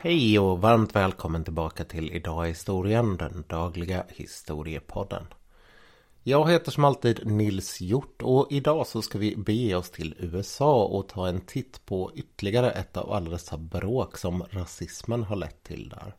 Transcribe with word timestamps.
Hej 0.00 0.38
och 0.38 0.60
varmt 0.60 0.96
välkommen 0.96 1.44
tillbaka 1.44 1.84
till 1.84 2.12
Idag 2.12 2.46
i 2.46 2.48
historien, 2.48 3.16
den 3.16 3.44
dagliga 3.48 4.04
historiepodden. 4.08 5.22
Jag 6.22 6.50
heter 6.50 6.70
som 6.70 6.84
alltid 6.84 7.26
Nils 7.26 7.80
Hjort 7.80 8.22
och 8.22 8.46
idag 8.50 8.86
så 8.86 9.02
ska 9.02 9.18
vi 9.18 9.36
bege 9.36 9.74
oss 9.74 9.90
till 9.90 10.14
USA 10.18 10.84
och 10.84 11.08
ta 11.08 11.28
en 11.28 11.40
titt 11.40 11.86
på 11.86 12.12
ytterligare 12.14 12.70
ett 12.70 12.96
av 12.96 13.12
alla 13.12 13.30
dessa 13.30 13.58
bråk 13.58 14.18
som 14.18 14.44
rasismen 14.50 15.22
har 15.22 15.36
lett 15.36 15.62
till 15.62 15.88
där. 15.88 16.14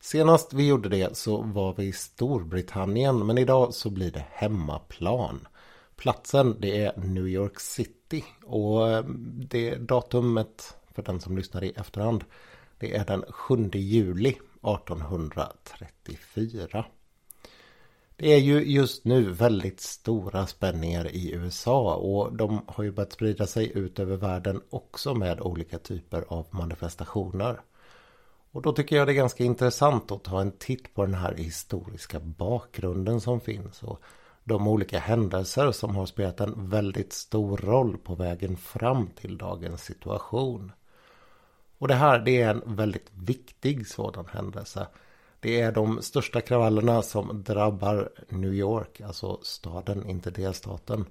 Senast 0.00 0.52
vi 0.52 0.66
gjorde 0.66 0.88
det 0.88 1.16
så 1.16 1.42
var 1.42 1.74
vi 1.74 1.84
i 1.84 1.92
Storbritannien 1.92 3.26
men 3.26 3.38
idag 3.38 3.74
så 3.74 3.90
blir 3.90 4.10
det 4.10 4.24
hemmaplan. 4.30 5.48
Platsen 5.96 6.56
det 6.60 6.84
är 6.84 6.96
New 6.96 7.28
York 7.28 7.60
City 7.60 8.24
och 8.44 9.04
det 9.50 9.76
datumet 9.76 10.76
för 10.94 11.02
den 11.02 11.20
som 11.20 11.36
lyssnar 11.36 11.64
i 11.64 11.70
efterhand 11.70 12.24
det 12.78 12.96
är 12.96 13.04
den 13.04 13.24
7 13.28 13.70
juli 13.72 14.28
1834. 14.28 16.84
Det 18.16 18.32
är 18.32 18.38
ju 18.38 18.64
just 18.64 19.04
nu 19.04 19.30
väldigt 19.30 19.80
stora 19.80 20.46
spänningar 20.46 21.14
i 21.14 21.32
USA 21.32 21.94
och 21.94 22.36
de 22.36 22.64
har 22.66 22.84
ju 22.84 22.92
börjat 22.92 23.12
sprida 23.12 23.46
sig 23.46 23.78
ut 23.78 23.98
över 23.98 24.16
världen 24.16 24.60
också 24.70 25.14
med 25.14 25.40
olika 25.40 25.78
typer 25.78 26.24
av 26.28 26.46
manifestationer. 26.50 27.60
Och 28.50 28.62
då 28.62 28.72
tycker 28.72 28.96
jag 28.96 29.08
det 29.08 29.12
är 29.12 29.14
ganska 29.14 29.44
intressant 29.44 30.10
att 30.10 30.24
ta 30.24 30.40
en 30.40 30.52
titt 30.52 30.94
på 30.94 31.06
den 31.06 31.14
här 31.14 31.34
historiska 31.34 32.20
bakgrunden 32.20 33.20
som 33.20 33.40
finns 33.40 33.82
och 33.82 34.00
de 34.44 34.68
olika 34.68 34.98
händelser 34.98 35.72
som 35.72 35.96
har 35.96 36.06
spelat 36.06 36.40
en 36.40 36.68
väldigt 36.68 37.12
stor 37.12 37.56
roll 37.56 37.98
på 37.98 38.14
vägen 38.14 38.56
fram 38.56 39.06
till 39.06 39.38
dagens 39.38 39.82
situation. 39.82 40.72
Och 41.78 41.88
det 41.88 41.94
här 41.94 42.18
det 42.18 42.42
är 42.42 42.50
en 42.50 42.76
väldigt 42.76 43.10
viktig 43.14 43.88
sådan 43.88 44.26
händelse. 44.26 44.86
Det 45.40 45.60
är 45.60 45.72
de 45.72 46.02
största 46.02 46.40
kravallerna 46.40 47.02
som 47.02 47.42
drabbar 47.42 48.10
New 48.28 48.54
York, 48.54 49.00
alltså 49.00 49.40
staden, 49.42 50.06
inte 50.06 50.30
delstaten, 50.30 51.04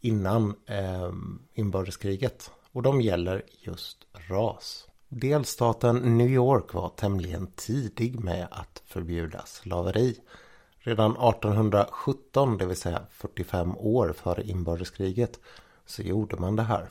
innan 0.00 0.54
eh, 0.66 1.12
inbördeskriget. 1.54 2.50
Och 2.72 2.82
de 2.82 3.00
gäller 3.00 3.42
just 3.60 3.98
ras. 4.28 4.88
Delstaten 5.08 6.18
New 6.18 6.30
York 6.30 6.74
var 6.74 6.88
tämligen 6.88 7.46
tidig 7.46 8.20
med 8.20 8.48
att 8.50 8.82
förbjuda 8.86 9.42
slaveri. 9.46 10.20
Redan 10.78 11.10
1817, 11.10 12.58
det 12.58 12.66
vill 12.66 12.76
säga 12.76 13.02
45 13.10 13.76
år 13.76 14.12
före 14.12 14.42
inbördeskriget, 14.42 15.40
så 15.86 16.02
gjorde 16.02 16.36
man 16.36 16.56
det 16.56 16.62
här. 16.62 16.90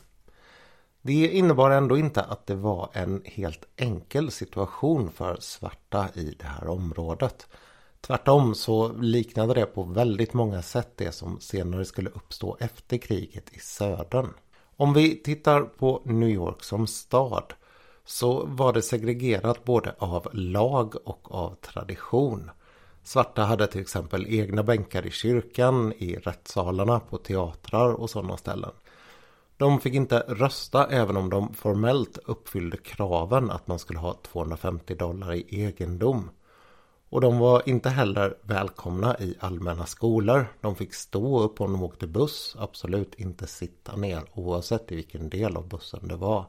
Det 1.05 1.27
innebar 1.27 1.71
ändå 1.71 1.97
inte 1.97 2.21
att 2.21 2.47
det 2.47 2.55
var 2.55 2.89
en 2.93 3.21
helt 3.25 3.65
enkel 3.75 4.31
situation 4.31 5.11
för 5.11 5.37
svarta 5.39 6.09
i 6.13 6.35
det 6.39 6.45
här 6.45 6.67
området. 6.67 7.47
Tvärtom 8.01 8.55
så 8.55 8.93
liknade 8.93 9.53
det 9.53 9.65
på 9.65 9.83
väldigt 9.83 10.33
många 10.33 10.61
sätt 10.61 10.91
det 10.95 11.11
som 11.11 11.39
senare 11.39 11.85
skulle 11.85 12.09
uppstå 12.09 12.57
efter 12.59 12.97
kriget 12.97 13.53
i 13.53 13.59
södern. 13.59 14.27
Om 14.77 14.93
vi 14.93 15.15
tittar 15.15 15.61
på 15.61 16.01
New 16.05 16.29
York 16.29 16.63
som 16.63 16.87
stad 16.87 17.53
så 18.05 18.45
var 18.45 18.73
det 18.73 18.81
segregerat 18.81 19.63
både 19.63 19.95
av 19.97 20.27
lag 20.33 20.95
och 21.07 21.31
av 21.31 21.55
tradition. 21.55 22.51
Svarta 23.03 23.43
hade 23.43 23.67
till 23.67 23.81
exempel 23.81 24.25
egna 24.29 24.63
bänkar 24.63 25.05
i 25.05 25.11
kyrkan, 25.11 25.93
i 25.97 26.15
rättssalarna, 26.15 26.99
på 26.99 27.17
teatrar 27.17 27.93
och 27.93 28.09
sådana 28.09 28.37
ställen. 28.37 28.71
De 29.63 29.79
fick 29.79 29.93
inte 29.93 30.19
rösta 30.19 30.87
även 30.87 31.17
om 31.17 31.29
de 31.29 31.53
formellt 31.53 32.17
uppfyllde 32.25 32.77
kraven 32.77 33.51
att 33.51 33.67
man 33.67 33.79
skulle 33.79 33.99
ha 33.99 34.13
250 34.13 34.95
dollar 34.95 35.33
i 35.33 35.63
egendom. 35.63 36.29
Och 37.09 37.21
de 37.21 37.39
var 37.39 37.69
inte 37.69 37.89
heller 37.89 38.37
välkomna 38.41 39.19
i 39.19 39.35
allmänna 39.39 39.85
skolor. 39.85 40.47
De 40.61 40.75
fick 40.75 40.93
stå 40.93 41.39
upp 41.39 41.61
om 41.61 41.71
de 41.71 41.83
åkte 41.83 42.07
buss, 42.07 42.55
absolut 42.59 43.15
inte 43.15 43.47
sitta 43.47 43.95
ner 43.95 44.23
oavsett 44.33 44.91
i 44.91 44.95
vilken 44.95 45.29
del 45.29 45.57
av 45.57 45.67
bussen 45.67 46.07
det 46.07 46.15
var. 46.15 46.45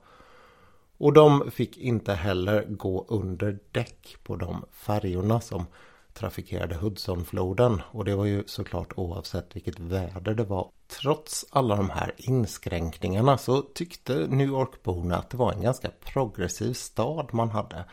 Och 0.99 1.13
de 1.13 1.51
fick 1.51 1.77
inte 1.77 2.13
heller 2.13 2.67
gå 2.69 3.05
under 3.09 3.59
däck 3.73 4.17
på 4.25 4.37
de 4.37 4.65
färjorna 4.73 5.41
som 5.41 5.67
trafikerade 6.15 6.75
Hudsonfloden 6.75 7.83
och 7.91 8.05
det 8.05 8.15
var 8.15 8.25
ju 8.25 8.43
såklart 8.47 8.93
oavsett 8.97 9.57
vilket 9.57 9.79
väder 9.79 10.35
det 10.35 10.45
var. 10.45 10.71
Trots 10.87 11.47
alla 11.51 11.77
de 11.77 11.91
här 11.91 12.13
inskränkningarna 12.17 13.39
så 13.39 13.63
tyckte 13.63 14.27
New 14.27 14.47
York-borna 14.47 15.17
att 15.17 15.31
det 15.31 15.37
var 15.37 15.53
en 15.53 15.63
ganska 15.63 15.91
progressiv 16.05 16.73
stad 16.73 17.29
man 17.33 17.51
hade. 17.51 17.85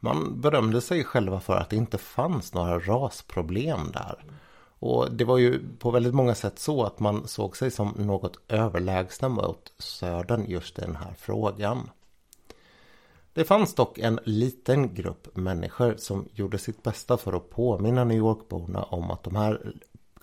Man 0.00 0.40
berömde 0.40 0.80
sig 0.80 1.04
själva 1.04 1.40
för 1.40 1.56
att 1.56 1.70
det 1.70 1.76
inte 1.76 1.98
fanns 1.98 2.54
några 2.54 2.78
rasproblem 2.78 3.92
där. 3.92 4.24
Och 4.78 5.12
det 5.12 5.24
var 5.24 5.38
ju 5.38 5.76
på 5.78 5.90
väldigt 5.90 6.14
många 6.14 6.34
sätt 6.34 6.58
så 6.58 6.84
att 6.84 7.00
man 7.00 7.28
såg 7.28 7.56
sig 7.56 7.70
som 7.70 7.88
något 7.96 8.38
överlägsna 8.48 9.28
mot 9.28 9.72
södern 9.78 10.44
just 10.48 10.78
i 10.78 10.82
den 10.82 10.96
här 10.96 11.14
frågan. 11.18 11.90
Det 13.34 13.44
fanns 13.44 13.74
dock 13.74 13.98
en 13.98 14.20
liten 14.24 14.94
grupp 14.94 15.36
människor 15.36 15.94
som 15.96 16.28
gjorde 16.32 16.58
sitt 16.58 16.82
bästa 16.82 17.16
för 17.16 17.32
att 17.32 17.50
påminna 17.50 18.04
New 18.04 18.18
York-borna 18.18 18.82
om 18.82 19.10
att 19.10 19.22
de 19.22 19.36
här 19.36 19.72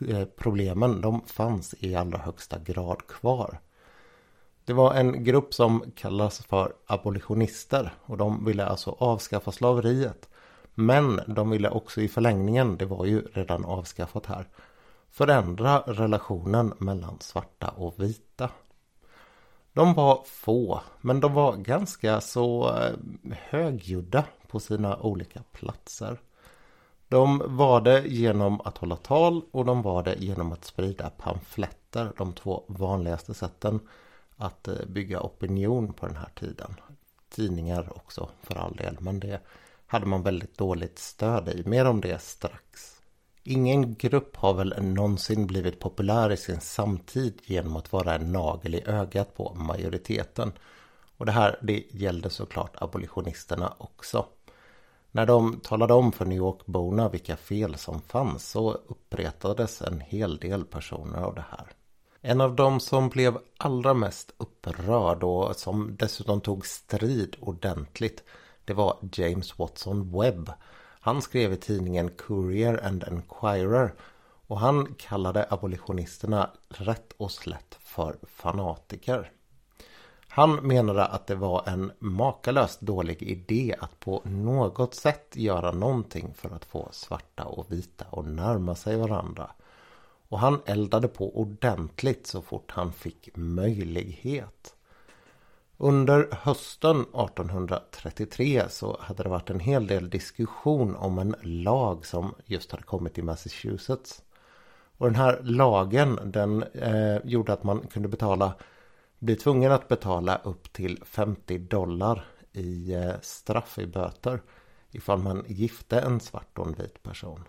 eh, 0.07 0.25
problemen 0.25 1.01
de 1.01 1.21
fanns 1.25 1.75
i 1.79 1.95
allra 1.95 2.17
högsta 2.17 2.59
grad 2.59 3.07
kvar. 3.07 3.59
Det 4.65 4.73
var 4.73 4.93
en 4.93 5.23
grupp 5.23 5.53
som 5.53 5.91
kallas 5.95 6.39
för 6.39 6.73
abolitionister 6.85 7.93
och 8.01 8.17
de 8.17 8.45
ville 8.45 8.65
alltså 8.65 8.95
avskaffa 8.99 9.51
slaveriet. 9.51 10.29
Men 10.73 11.19
de 11.27 11.49
ville 11.49 11.69
också 11.69 12.01
i 12.01 12.07
förlängningen, 12.07 12.77
det 12.77 12.85
var 12.85 13.05
ju 13.05 13.21
redan 13.21 13.65
avskaffat 13.65 14.25
här, 14.25 14.47
förändra 15.09 15.79
relationen 15.79 16.73
mellan 16.77 17.17
svarta 17.19 17.69
och 17.69 18.03
vita. 18.03 18.49
De 19.73 19.93
var 19.93 20.23
få, 20.25 20.81
men 21.01 21.19
de 21.19 21.33
var 21.33 21.55
ganska 21.55 22.21
så 22.21 22.77
eh, 22.77 22.95
högljudda 23.31 24.25
på 24.47 24.59
sina 24.59 24.97
olika 24.97 25.43
platser. 25.51 26.17
De 27.07 27.43
var 27.45 27.81
det 27.81 28.07
genom 28.07 28.61
att 28.61 28.77
hålla 28.77 28.95
tal 28.95 29.41
och 29.51 29.65
de 29.65 29.81
var 29.81 30.03
det 30.03 30.15
genom 30.15 30.51
att 30.51 30.65
sprida 30.65 31.09
pamfletter. 31.09 32.11
De 32.17 32.33
två 32.33 32.63
vanligaste 32.67 33.33
sätten 33.33 33.79
att 34.37 34.67
eh, 34.67 34.85
bygga 34.87 35.21
opinion 35.21 35.93
på 35.93 36.07
den 36.07 36.15
här 36.15 36.29
tiden. 36.35 36.75
Tidningar 37.29 37.91
också 37.95 38.29
för 38.41 38.55
all 38.55 38.75
del, 38.75 38.97
men 38.99 39.19
det 39.19 39.39
hade 39.85 40.05
man 40.05 40.23
väldigt 40.23 40.57
dåligt 40.57 40.99
stöd 40.99 41.49
i. 41.49 41.63
Mer 41.65 41.85
om 41.85 42.01
det 42.01 42.21
strax. 42.21 43.00
Ingen 43.43 43.95
grupp 43.95 44.35
har 44.35 44.53
väl 44.53 44.83
någonsin 44.83 45.47
blivit 45.47 45.79
populär 45.79 46.31
i 46.31 46.37
sin 46.37 46.61
samtid 46.61 47.41
genom 47.45 47.75
att 47.75 47.91
vara 47.91 48.15
en 48.15 48.31
nagel 48.31 48.75
i 48.75 48.83
ögat 48.85 49.35
på 49.35 49.53
majoriteten. 49.53 50.51
Och 51.17 51.25
det 51.25 51.31
här 51.31 51.59
det 51.61 51.83
gällde 51.91 52.29
såklart 52.29 52.81
abolitionisterna 52.81 53.73
också. 53.77 54.25
När 55.11 55.25
de 55.25 55.59
talade 55.59 55.93
om 55.93 56.11
för 56.11 56.25
New 56.25 56.37
York-borna 56.37 57.09
vilka 57.09 57.37
fel 57.37 57.77
som 57.77 58.01
fanns 58.01 58.49
så 58.49 58.71
uppretades 58.71 59.81
en 59.81 59.99
hel 59.99 60.37
del 60.37 60.65
personer 60.65 61.19
av 61.21 61.35
det 61.35 61.45
här. 61.49 61.67
En 62.21 62.41
av 62.41 62.55
dem 62.55 62.79
som 62.79 63.09
blev 63.09 63.37
allra 63.57 63.93
mest 63.93 64.33
upprörd 64.37 65.23
och 65.23 65.55
som 65.55 65.95
dessutom 65.99 66.41
tog 66.41 66.65
strid 66.65 67.35
ordentligt 67.39 68.23
det 68.65 68.73
var 68.73 68.97
James 69.13 69.59
Watson 69.59 70.19
Webb 70.19 70.51
han 71.03 71.21
skrev 71.21 71.53
i 71.53 71.57
tidningen 71.57 72.09
Courier 72.09 72.85
and 72.85 73.03
Enquirer 73.03 73.93
och 74.47 74.59
han 74.59 74.95
kallade 74.97 75.45
abolitionisterna 75.49 76.49
rätt 76.69 77.13
och 77.17 77.31
slätt 77.31 77.77
för 77.79 78.15
fanatiker. 78.23 79.31
Han 80.27 80.55
menade 80.55 81.05
att 81.05 81.27
det 81.27 81.35
var 81.35 81.63
en 81.67 81.91
makalöst 81.99 82.81
dålig 82.81 83.23
idé 83.23 83.75
att 83.79 83.99
på 83.99 84.21
något 84.23 84.95
sätt 84.95 85.35
göra 85.35 85.71
någonting 85.71 86.33
för 86.33 86.49
att 86.49 86.65
få 86.65 86.89
svarta 86.91 87.45
och 87.45 87.71
vita 87.71 88.05
att 88.11 88.25
närma 88.25 88.75
sig 88.75 88.97
varandra. 88.97 89.51
Och 90.27 90.39
han 90.39 90.61
eldade 90.65 91.07
på 91.07 91.39
ordentligt 91.39 92.27
så 92.27 92.41
fort 92.41 92.71
han 92.71 92.93
fick 92.93 93.29
möjlighet. 93.35 94.75
Under 95.83 96.27
hösten 96.31 97.01
1833 97.01 98.63
så 98.69 98.97
hade 98.99 99.23
det 99.23 99.29
varit 99.29 99.49
en 99.49 99.59
hel 99.59 99.87
del 99.87 100.09
diskussion 100.09 100.95
om 100.95 101.19
en 101.19 101.35
lag 101.41 102.05
som 102.05 102.35
just 102.45 102.71
hade 102.71 102.83
kommit 102.83 103.17
i 103.17 103.21
Massachusetts. 103.21 104.23
Och 104.97 105.05
den 105.05 105.15
här 105.15 105.39
lagen 105.43 106.19
den 106.25 106.63
eh, 106.63 107.17
gjorde 107.23 107.53
att 107.53 107.63
man 107.63 107.87
kunde 107.87 108.09
betala, 108.09 108.53
bli 109.19 109.35
tvungen 109.35 109.71
att 109.71 109.87
betala 109.87 110.41
upp 110.43 110.73
till 110.73 111.03
50 111.05 111.57
dollar 111.57 112.25
i 112.51 112.93
eh, 112.93 113.13
straff 113.21 113.79
i 113.79 113.87
böter 113.87 114.41
ifall 114.91 115.19
man 115.19 115.45
gifte 115.47 115.99
en 115.99 116.19
svart 116.19 116.57
och 116.57 116.67
en 116.67 116.73
vit 116.73 117.03
person. 117.03 117.43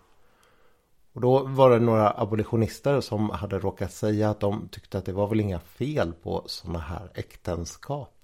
Och 1.13 1.21
då 1.21 1.43
var 1.43 1.69
det 1.69 1.79
några 1.79 2.11
abolitionister 2.11 3.01
som 3.01 3.29
hade 3.29 3.59
råkat 3.59 3.93
säga 3.93 4.29
att 4.29 4.39
de 4.39 4.67
tyckte 4.71 4.97
att 4.97 5.05
det 5.05 5.13
var 5.13 5.27
väl 5.27 5.39
inga 5.39 5.59
fel 5.59 6.13
på 6.13 6.43
sådana 6.45 6.79
här 6.79 7.11
äktenskap. 7.15 8.22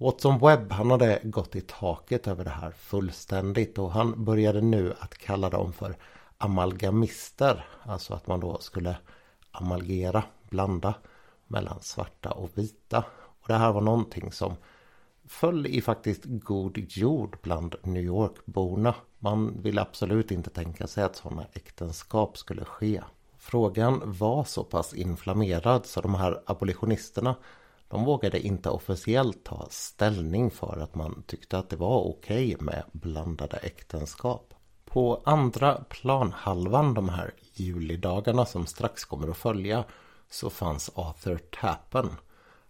Watson 0.00 0.38
Webb 0.38 0.72
han 0.72 0.90
hade 0.90 1.20
gått 1.24 1.56
i 1.56 1.60
taket 1.60 2.28
över 2.28 2.44
det 2.44 2.50
här 2.50 2.70
fullständigt 2.70 3.78
och 3.78 3.92
han 3.92 4.24
började 4.24 4.60
nu 4.60 4.94
att 4.98 5.18
kalla 5.18 5.50
dem 5.50 5.72
för 5.72 5.96
amalgamister. 6.38 7.66
Alltså 7.82 8.14
att 8.14 8.26
man 8.26 8.40
då 8.40 8.58
skulle 8.58 8.96
amalgera, 9.50 10.22
blanda 10.50 10.94
mellan 11.46 11.80
svarta 11.80 12.30
och 12.30 12.50
vita. 12.54 13.04
Och 13.18 13.48
det 13.48 13.54
här 13.54 13.72
var 13.72 13.80
någonting 13.80 14.32
som 14.32 14.56
föll 15.26 15.66
i 15.66 15.80
faktiskt 15.80 16.22
god 16.24 16.78
jord 16.88 17.38
bland 17.42 17.74
New 17.82 18.02
York-borna. 18.02 18.94
Man 19.18 19.62
ville 19.62 19.80
absolut 19.80 20.30
inte 20.30 20.50
tänka 20.50 20.86
sig 20.86 21.04
att 21.04 21.16
sådana 21.16 21.46
äktenskap 21.52 22.38
skulle 22.38 22.64
ske. 22.64 23.02
Frågan 23.38 24.02
var 24.04 24.44
så 24.44 24.64
pass 24.64 24.94
inflammerad 24.94 25.86
så 25.86 26.00
de 26.00 26.14
här 26.14 26.42
abolitionisterna 26.46 27.36
de 27.88 28.04
vågade 28.04 28.40
inte 28.40 28.70
officiellt 28.70 29.44
ta 29.44 29.66
ställning 29.70 30.50
för 30.50 30.78
att 30.80 30.94
man 30.94 31.22
tyckte 31.26 31.58
att 31.58 31.70
det 31.70 31.76
var 31.76 32.00
okej 32.00 32.54
okay 32.54 32.66
med 32.66 32.84
blandade 32.92 33.56
äktenskap. 33.56 34.54
På 34.84 35.22
andra 35.24 35.84
planhalvan 35.88 36.94
de 36.94 37.08
här 37.08 37.34
julidagarna 37.52 38.46
som 38.46 38.66
strax 38.66 39.04
kommer 39.04 39.28
att 39.28 39.36
följa 39.36 39.84
så 40.30 40.50
fanns 40.50 40.90
Arthur 40.94 41.38
Tappen. 41.38 42.10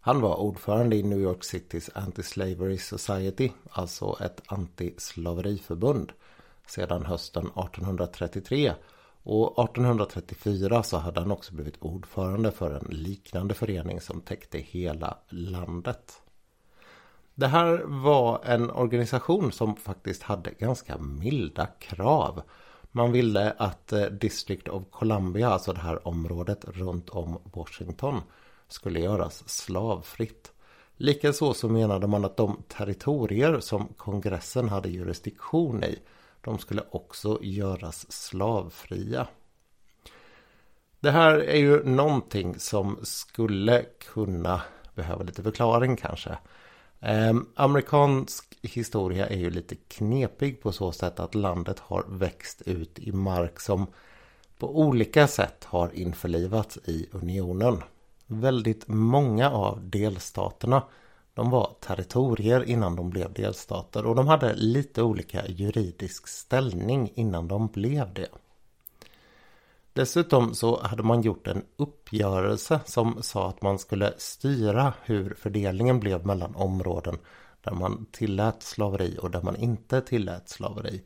Han 0.01 0.21
var 0.21 0.37
ordförande 0.37 0.97
i 0.97 1.03
New 1.03 1.21
York 1.21 1.45
Citys 1.45 1.91
Anti-Slavery 1.95 2.77
Society, 2.77 3.51
alltså 3.71 4.17
ett 4.21 4.43
antislaveriförbund, 4.47 6.13
sedan 6.67 7.07
hösten 7.07 7.47
1833 7.47 8.73
och 9.29 9.65
1834 9.65 10.83
så 10.83 10.97
hade 10.97 11.21
han 11.21 11.31
också 11.31 11.55
blivit 11.55 11.83
ordförande 11.83 12.51
för 12.51 12.71
en 12.71 12.87
liknande 12.91 13.55
förening 13.55 14.01
som 14.01 14.21
täckte 14.21 14.59
hela 14.59 15.19
landet. 15.29 16.23
Det 17.35 17.47
här 17.47 17.83
var 17.85 18.41
en 18.45 18.71
organisation 18.71 19.53
som 19.53 19.77
faktiskt 19.77 20.23
hade 20.23 20.51
ganska 20.51 20.99
milda 20.99 21.67
krav. 21.67 22.43
Man 22.93 23.13
ville 23.13 23.51
att 23.51 23.93
eh, 23.93 24.05
District 24.05 24.69
of 24.69 24.83
Columbia, 24.91 25.49
alltså 25.49 25.73
det 25.73 25.81
här 25.81 26.09
området 26.09 26.65
runt 26.65 27.09
om 27.09 27.39
Washington, 27.45 28.21
skulle 28.69 29.01
göras 29.01 29.49
slavfritt. 29.49 30.53
Likaså 30.97 31.55
så 31.55 31.69
menade 31.69 32.07
man 32.07 32.25
att 32.25 32.37
de 32.37 32.63
territorier 32.69 33.61
som 33.61 33.89
kongressen 33.97 34.69
hade 34.69 34.89
jurisdiktion 34.89 35.85
i 35.85 35.99
de 36.41 36.59
skulle 36.59 36.83
också 36.91 37.39
göras 37.43 38.13
slavfria. 38.13 39.27
Det 41.01 41.11
här 41.11 41.35
är 41.35 41.57
ju 41.57 41.85
någonting 41.85 42.59
som 42.59 42.99
skulle 43.03 43.85
kunna 44.15 44.63
behöva 44.95 45.23
lite 45.23 45.43
förklaring 45.43 45.97
kanske. 45.97 46.39
Eh, 47.01 47.35
amerikansk 47.55 48.59
historia 48.63 49.27
är 49.27 49.39
ju 49.39 49.51
lite 49.51 49.75
knepig 49.75 50.63
på 50.63 50.73
så 50.73 50.93
sätt 50.93 51.21
att 51.21 51.35
landet 51.35 51.79
har 51.79 52.05
växt 52.09 52.63
ut 52.63 52.99
i 52.99 53.13
mark 53.13 53.61
som 53.61 53.87
på 54.59 54.79
olika 54.79 55.27
sätt 55.27 55.65
har 55.65 55.91
införlivats 55.95 56.79
i 56.85 57.09
unionen. 57.13 57.83
Väldigt 58.27 58.89
många 58.89 59.51
av 59.51 59.91
delstaterna 59.91 60.83
de 61.39 61.51
var 61.51 61.75
territorier 61.81 62.65
innan 62.65 62.97
de 62.97 63.11
blev 63.11 63.33
delstater 63.33 64.07
och 64.07 64.15
de 64.15 64.29
hade 64.29 64.55
lite 64.55 65.03
olika 65.03 65.47
juridisk 65.47 66.29
ställning 66.29 67.13
innan 67.15 67.49
de 67.49 67.67
blev 67.67 68.15
det. 68.15 68.29
Dessutom 69.93 70.55
så 70.55 70.83
hade 70.83 71.03
man 71.03 71.23
gjort 71.23 71.47
en 71.47 71.63
uppgörelse 71.77 72.81
som 72.85 73.23
sa 73.23 73.49
att 73.49 73.63
man 73.63 73.79
skulle 73.79 74.15
styra 74.17 74.93
hur 75.03 75.35
fördelningen 75.35 76.01
blev 76.01 76.27
mellan 76.27 76.55
områden 76.57 77.19
där 77.65 77.73
man 77.73 78.07
tillät 78.13 78.63
slaveri 78.63 79.19
och 79.23 79.31
där 79.31 79.43
man 79.43 79.57
inte 79.57 80.01
tillät 80.01 80.49
slaveri. 80.49 81.03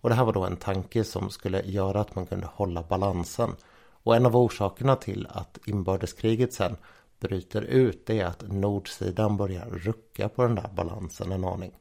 Och 0.00 0.08
det 0.08 0.14
här 0.14 0.24
var 0.24 0.32
då 0.32 0.44
en 0.44 0.56
tanke 0.56 1.04
som 1.04 1.30
skulle 1.30 1.62
göra 1.62 2.00
att 2.00 2.14
man 2.14 2.26
kunde 2.26 2.46
hålla 2.46 2.82
balansen. 2.82 3.50
Och 4.02 4.16
en 4.16 4.26
av 4.26 4.36
orsakerna 4.36 4.96
till 4.96 5.26
att 5.30 5.58
inbördeskriget 5.66 6.52
sen 6.52 6.76
bryter 7.28 7.62
ut 7.62 8.06
det 8.06 8.20
är 8.20 8.26
att 8.26 8.44
nordsidan 8.48 9.36
börjar 9.36 9.66
rucka 9.70 10.28
på 10.28 10.42
den 10.42 10.54
där 10.54 10.70
balansen 10.74 11.32
en 11.32 11.44
aning. 11.44 11.72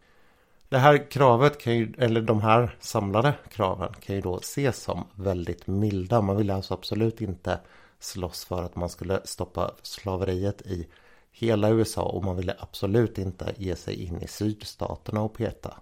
Det 0.70 0.78
här 0.78 1.12
kravet 1.12 1.62
kan 1.62 1.78
ju, 1.78 1.94
eller 1.98 2.22
de 2.22 2.42
här 2.42 2.78
samlade 2.80 3.34
kraven 3.50 3.94
kan 4.00 4.16
ju 4.16 4.22
då 4.22 4.38
ses 4.38 4.78
som 4.84 5.04
väldigt 5.16 5.68
milda. 5.68 6.22
Man 6.22 6.38
ville 6.38 6.54
alltså 6.54 6.74
absolut 6.74 7.22
inte 7.22 7.60
slåss 8.00 8.46
för 8.46 8.64
att 8.64 8.76
man 8.76 8.90
skulle 8.90 9.22
stoppa 9.24 9.72
slaveriet 9.82 10.62
i 10.62 10.88
hela 11.32 11.70
USA 11.70 12.04
och 12.04 12.24
man 12.24 12.36
ville 12.36 12.56
absolut 12.60 13.18
inte 13.18 13.54
ge 13.58 13.76
sig 13.76 14.04
in 14.04 14.22
i 14.22 14.28
sydstaterna 14.28 15.22
och 15.22 15.34
peta. 15.34 15.74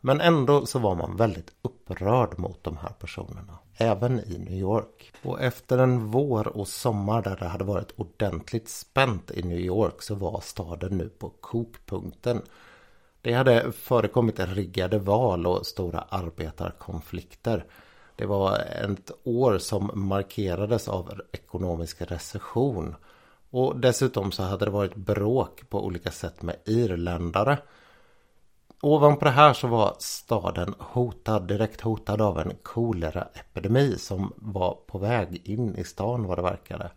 Men 0.00 0.20
ändå 0.20 0.66
så 0.66 0.78
var 0.78 0.94
man 0.94 1.16
väldigt 1.16 1.52
upprörd 1.62 2.38
mot 2.38 2.64
de 2.64 2.76
här 2.76 2.92
personerna. 3.00 3.58
Även 3.76 4.20
i 4.20 4.38
New 4.38 4.58
York. 4.58 5.12
Och 5.22 5.40
efter 5.40 5.78
en 5.78 6.06
vår 6.06 6.48
och 6.48 6.68
sommar 6.68 7.22
där 7.22 7.36
det 7.36 7.46
hade 7.46 7.64
varit 7.64 7.92
ordentligt 7.96 8.68
spänt 8.68 9.30
i 9.30 9.42
New 9.42 9.60
York 9.60 10.02
så 10.02 10.14
var 10.14 10.40
staden 10.40 10.98
nu 10.98 11.08
på 11.08 11.32
kokpunkten. 11.40 12.42
Det 13.22 13.32
hade 13.32 13.72
förekommit 13.72 14.40
riggade 14.40 14.98
val 14.98 15.46
och 15.46 15.66
stora 15.66 16.00
arbetarkonflikter. 16.00 17.64
Det 18.16 18.26
var 18.26 18.58
ett 18.58 19.10
år 19.24 19.58
som 19.58 19.90
markerades 19.94 20.88
av 20.88 21.20
ekonomisk 21.32 22.02
recession. 22.02 22.94
Och 23.50 23.76
dessutom 23.76 24.32
så 24.32 24.42
hade 24.42 24.64
det 24.64 24.70
varit 24.70 24.94
bråk 24.94 25.68
på 25.68 25.84
olika 25.84 26.10
sätt 26.10 26.42
med 26.42 26.56
irländare. 26.64 27.58
Ovanpå 28.82 29.24
det 29.24 29.30
här 29.30 29.52
så 29.52 29.66
var 29.66 29.96
staden 29.98 30.74
hotad, 30.78 31.48
direkt 31.48 31.80
hotad 31.80 32.20
av 32.20 32.38
en 32.38 32.52
koleraepidemi 32.62 33.98
som 33.98 34.32
var 34.36 34.78
på 34.86 34.98
väg 34.98 35.40
in 35.44 35.76
i 35.76 35.84
stan 35.84 36.26
vad 36.26 36.38
det 36.38 36.42
verkade. 36.42 36.90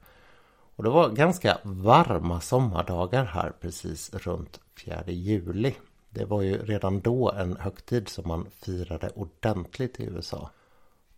Och 0.76 0.84
det 0.84 0.90
var 0.90 1.10
ganska 1.10 1.58
varma 1.64 2.42
sommardagar 2.42 3.26
här 3.26 3.54
precis 3.62 4.14
runt 4.14 4.60
4 4.86 5.04
juli. 5.08 5.76
Det 6.10 6.26
var 6.26 6.42
ju 6.42 6.66
redan 6.66 7.00
då 7.00 7.32
en 7.32 7.58
högtid 7.58 8.10
som 8.10 8.28
man 8.28 8.48
firade 8.52 9.10
ordentligt 9.16 10.00
i 10.00 10.04
USA. 10.04 10.50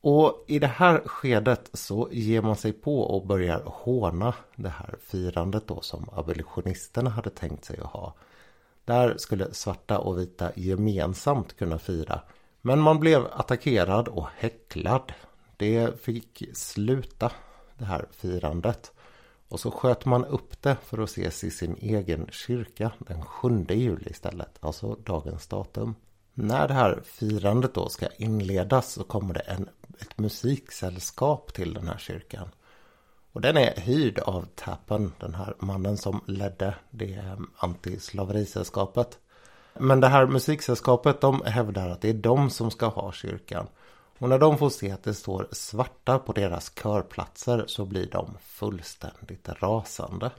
Och 0.02 0.46
i 0.48 0.60
det 0.60 0.68
här 0.68 1.02
skedet 1.06 1.70
så 1.74 2.10
ger 2.12 2.42
man 2.42 2.56
sig 2.56 2.74
på 2.74 3.02
och 3.02 3.28
börjar 3.28 3.62
håna 3.66 4.34
det 4.56 4.70
här 4.70 4.96
firandet 5.02 5.68
då 5.68 5.82
som 5.82 6.10
abolitionisterna 6.14 7.10
hade 7.10 7.30
tänkt 7.30 7.66
sig 7.66 7.80
att 7.80 7.92
ha. 7.92 8.14
Där 8.86 9.18
skulle 9.18 9.54
svarta 9.54 10.00
och 10.00 10.20
vita 10.20 10.52
gemensamt 10.56 11.58
kunna 11.58 11.80
fira. 11.80 12.22
Men 12.62 12.80
man 12.80 13.00
blev 13.00 13.28
attackerad 13.32 14.08
och 14.08 14.28
häcklad. 14.38 15.14
Det 15.58 16.02
fick 16.02 16.44
sluta 16.54 17.32
det 17.78 17.86
här 17.86 18.06
firandet. 18.12 18.92
Och 19.48 19.60
så 19.60 19.72
sköt 19.72 20.06
man 20.06 20.26
upp 20.26 20.62
det 20.62 20.78
för 20.84 20.98
att 20.98 21.10
ses 21.10 21.44
i 21.44 21.52
sin 21.52 21.76
egen 21.80 22.28
kyrka 22.32 22.92
den 22.98 23.22
7 23.22 23.66
juli 23.70 24.10
istället. 24.10 24.58
Alltså 24.60 24.96
dagens 25.06 25.48
datum. 25.48 25.96
När 26.34 26.68
det 26.68 26.74
här 26.74 27.02
firandet 27.04 27.74
då 27.74 27.90
ska 27.90 28.08
inledas 28.18 28.92
så 28.92 29.04
kommer 29.04 29.34
det 29.34 29.40
en, 29.40 29.70
ett 30.00 30.18
musiksällskap 30.18 31.54
till 31.54 31.74
den 31.74 31.88
här 31.88 31.98
kyrkan. 31.98 32.50
Och 33.34 33.42
den 33.42 33.58
är 33.58 33.76
hyrd 33.76 34.20
av 34.20 34.46
Tappen, 34.56 35.14
den 35.20 35.36
här 35.36 35.56
mannen 35.60 35.98
som 35.98 36.22
ledde 36.28 36.76
det 36.90 37.14
ehm, 37.14 37.50
antislaverisällskapet. 37.58 39.20
Men 39.74 40.00
det 40.00 40.08
här 40.08 40.28
musiksällskapet 40.28 41.22
de 41.22 41.42
hävdar 41.46 41.90
att 41.90 42.02
det 42.02 42.10
är 42.10 42.14
de 42.14 42.50
som 42.50 42.72
ska 42.72 42.88
ha 42.88 43.12
kyrkan. 43.12 43.68
Och 44.18 44.30
när 44.30 44.40
de 44.40 44.58
får 44.58 44.70
se 44.70 44.92
att 44.92 45.04
det 45.04 45.14
står 45.14 45.48
svarta 45.52 46.20
på 46.20 46.34
deras 46.34 46.70
körplatser 46.70 47.64
så 47.68 47.86
blir 47.86 48.10
de 48.12 48.38
fullständigt 48.42 49.50
rasande. 49.50 50.32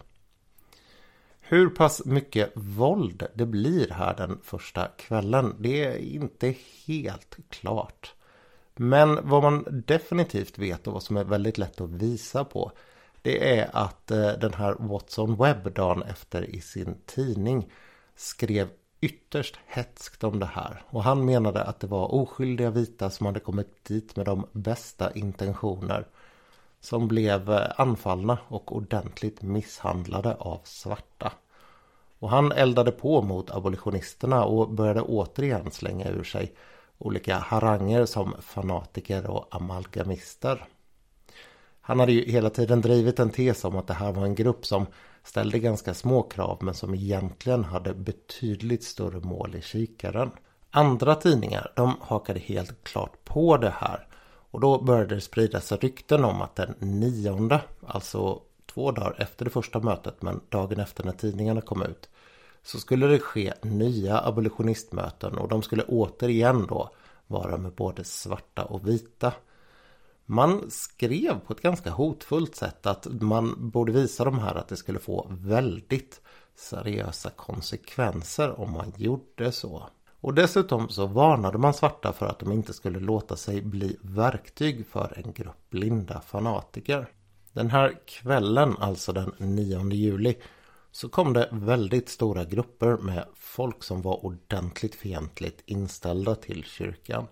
Hur 1.40 1.68
pass 1.68 2.04
mycket 2.04 2.52
våld 2.54 3.26
det 3.34 3.46
blir 3.46 3.90
här 3.90 4.16
den 4.16 4.38
första 4.42 4.86
kvällen 4.86 5.56
det 5.58 5.84
är 5.84 5.96
inte 5.96 6.54
helt 6.86 7.36
klart. 7.48 8.14
Men 8.76 9.28
vad 9.28 9.42
man 9.42 9.82
definitivt 9.86 10.58
vet 10.58 10.86
och 10.86 10.92
vad 10.92 11.02
som 11.02 11.16
är 11.16 11.24
väldigt 11.24 11.58
lätt 11.58 11.80
att 11.80 11.90
visa 11.90 12.44
på 12.44 12.72
det 13.22 13.58
är 13.58 13.70
att 13.72 14.10
eh, 14.10 14.32
den 14.32 14.54
här 14.54 14.76
Watson 14.78 15.36
Webb 15.36 15.74
dagen 15.74 16.02
efter 16.02 16.50
i 16.50 16.60
sin 16.60 16.96
tidning 17.06 17.72
skrev 18.16 18.68
ytterst 19.00 19.58
hetskt 19.66 20.24
om 20.24 20.38
det 20.38 20.46
här. 20.46 20.82
Och 20.88 21.04
han 21.04 21.24
menade 21.24 21.62
att 21.62 21.80
det 21.80 21.86
var 21.86 22.14
oskyldiga 22.14 22.70
vita 22.70 23.10
som 23.10 23.26
hade 23.26 23.40
kommit 23.40 23.84
dit 23.84 24.16
med 24.16 24.26
de 24.26 24.46
bästa 24.52 25.12
intentioner. 25.14 26.06
Som 26.80 27.08
blev 27.08 27.50
eh, 27.52 27.70
anfallna 27.76 28.38
och 28.48 28.76
ordentligt 28.76 29.42
misshandlade 29.42 30.34
av 30.34 30.60
svarta. 30.64 31.32
Och 32.18 32.30
han 32.30 32.52
eldade 32.52 32.92
på 32.92 33.22
mot 33.22 33.50
abolitionisterna 33.50 34.44
och 34.44 34.70
började 34.70 35.00
återigen 35.00 35.70
slänga 35.70 36.08
ur 36.08 36.24
sig 36.24 36.54
olika 37.02 37.38
haranger 37.38 38.06
som 38.06 38.34
fanatiker 38.40 39.30
och 39.30 39.46
amalgamister. 39.50 40.64
Han 41.80 42.00
hade 42.00 42.12
ju 42.12 42.32
hela 42.32 42.50
tiden 42.50 42.80
drivit 42.80 43.18
en 43.18 43.30
tes 43.30 43.64
om 43.64 43.76
att 43.76 43.86
det 43.86 43.94
här 43.94 44.12
var 44.12 44.24
en 44.24 44.34
grupp 44.34 44.66
som 44.66 44.86
ställde 45.24 45.58
ganska 45.58 45.94
små 45.94 46.22
krav 46.22 46.58
men 46.60 46.74
som 46.74 46.94
egentligen 46.94 47.64
hade 47.64 47.94
betydligt 47.94 48.84
större 48.84 49.20
mål 49.20 49.54
i 49.54 49.62
kikaren. 49.62 50.30
Andra 50.70 51.14
tidningar 51.14 51.72
de 51.76 51.96
hakade 52.00 52.40
helt 52.40 52.84
klart 52.84 53.24
på 53.24 53.56
det 53.56 53.74
här 53.76 54.06
och 54.50 54.60
då 54.60 54.82
började 54.82 55.14
det 55.14 55.20
spridas 55.20 55.72
rykten 55.72 56.24
om 56.24 56.42
att 56.42 56.56
den 56.56 56.74
nionde, 56.78 57.60
alltså 57.86 58.40
två 58.74 58.90
dagar 58.90 59.16
efter 59.18 59.44
det 59.44 59.50
första 59.50 59.80
mötet 59.80 60.22
men 60.22 60.40
dagen 60.48 60.80
efter 60.80 61.04
när 61.04 61.12
tidningarna 61.12 61.60
kom 61.60 61.82
ut 61.82 62.08
så 62.62 62.78
skulle 62.78 63.06
det 63.06 63.18
ske 63.18 63.52
nya 63.62 64.20
abolitionistmöten 64.20 65.38
och 65.38 65.48
de 65.48 65.62
skulle 65.62 65.82
återigen 65.82 66.66
då 66.66 66.90
vara 67.26 67.58
med 67.58 67.72
både 67.72 68.04
svarta 68.04 68.64
och 68.64 68.88
vita. 68.88 69.32
Man 70.24 70.70
skrev 70.70 71.40
på 71.40 71.52
ett 71.52 71.60
ganska 71.60 71.90
hotfullt 71.90 72.56
sätt 72.56 72.86
att 72.86 73.06
man 73.20 73.70
borde 73.70 73.92
visa 73.92 74.24
de 74.24 74.38
här 74.38 74.54
att 74.54 74.68
det 74.68 74.76
skulle 74.76 74.98
få 74.98 75.26
väldigt 75.30 76.20
seriösa 76.54 77.30
konsekvenser 77.30 78.60
om 78.60 78.72
man 78.72 78.92
gjorde 78.96 79.52
så. 79.52 79.88
Och 80.20 80.34
dessutom 80.34 80.88
så 80.88 81.06
varnade 81.06 81.58
man 81.58 81.74
svarta 81.74 82.12
för 82.12 82.26
att 82.26 82.38
de 82.38 82.52
inte 82.52 82.72
skulle 82.72 83.00
låta 83.00 83.36
sig 83.36 83.62
bli 83.62 83.96
verktyg 84.00 84.86
för 84.86 85.22
en 85.24 85.32
grupp 85.32 85.70
blinda 85.70 86.20
fanatiker. 86.20 87.08
Den 87.52 87.70
här 87.70 87.98
kvällen, 88.06 88.76
alltså 88.78 89.12
den 89.12 89.32
9 89.38 89.90
juli, 89.90 90.34
så 90.92 91.08
kom 91.08 91.32
det 91.32 91.48
väldigt 91.52 92.08
stora 92.08 92.44
grupper 92.44 92.96
med 92.96 93.24
folk 93.34 93.82
som 93.82 94.02
var 94.02 94.24
ordentligt 94.24 94.94
fientligt 94.94 95.62
inställda 95.66 96.34
till 96.34 96.64
kyrkan. 96.64 97.26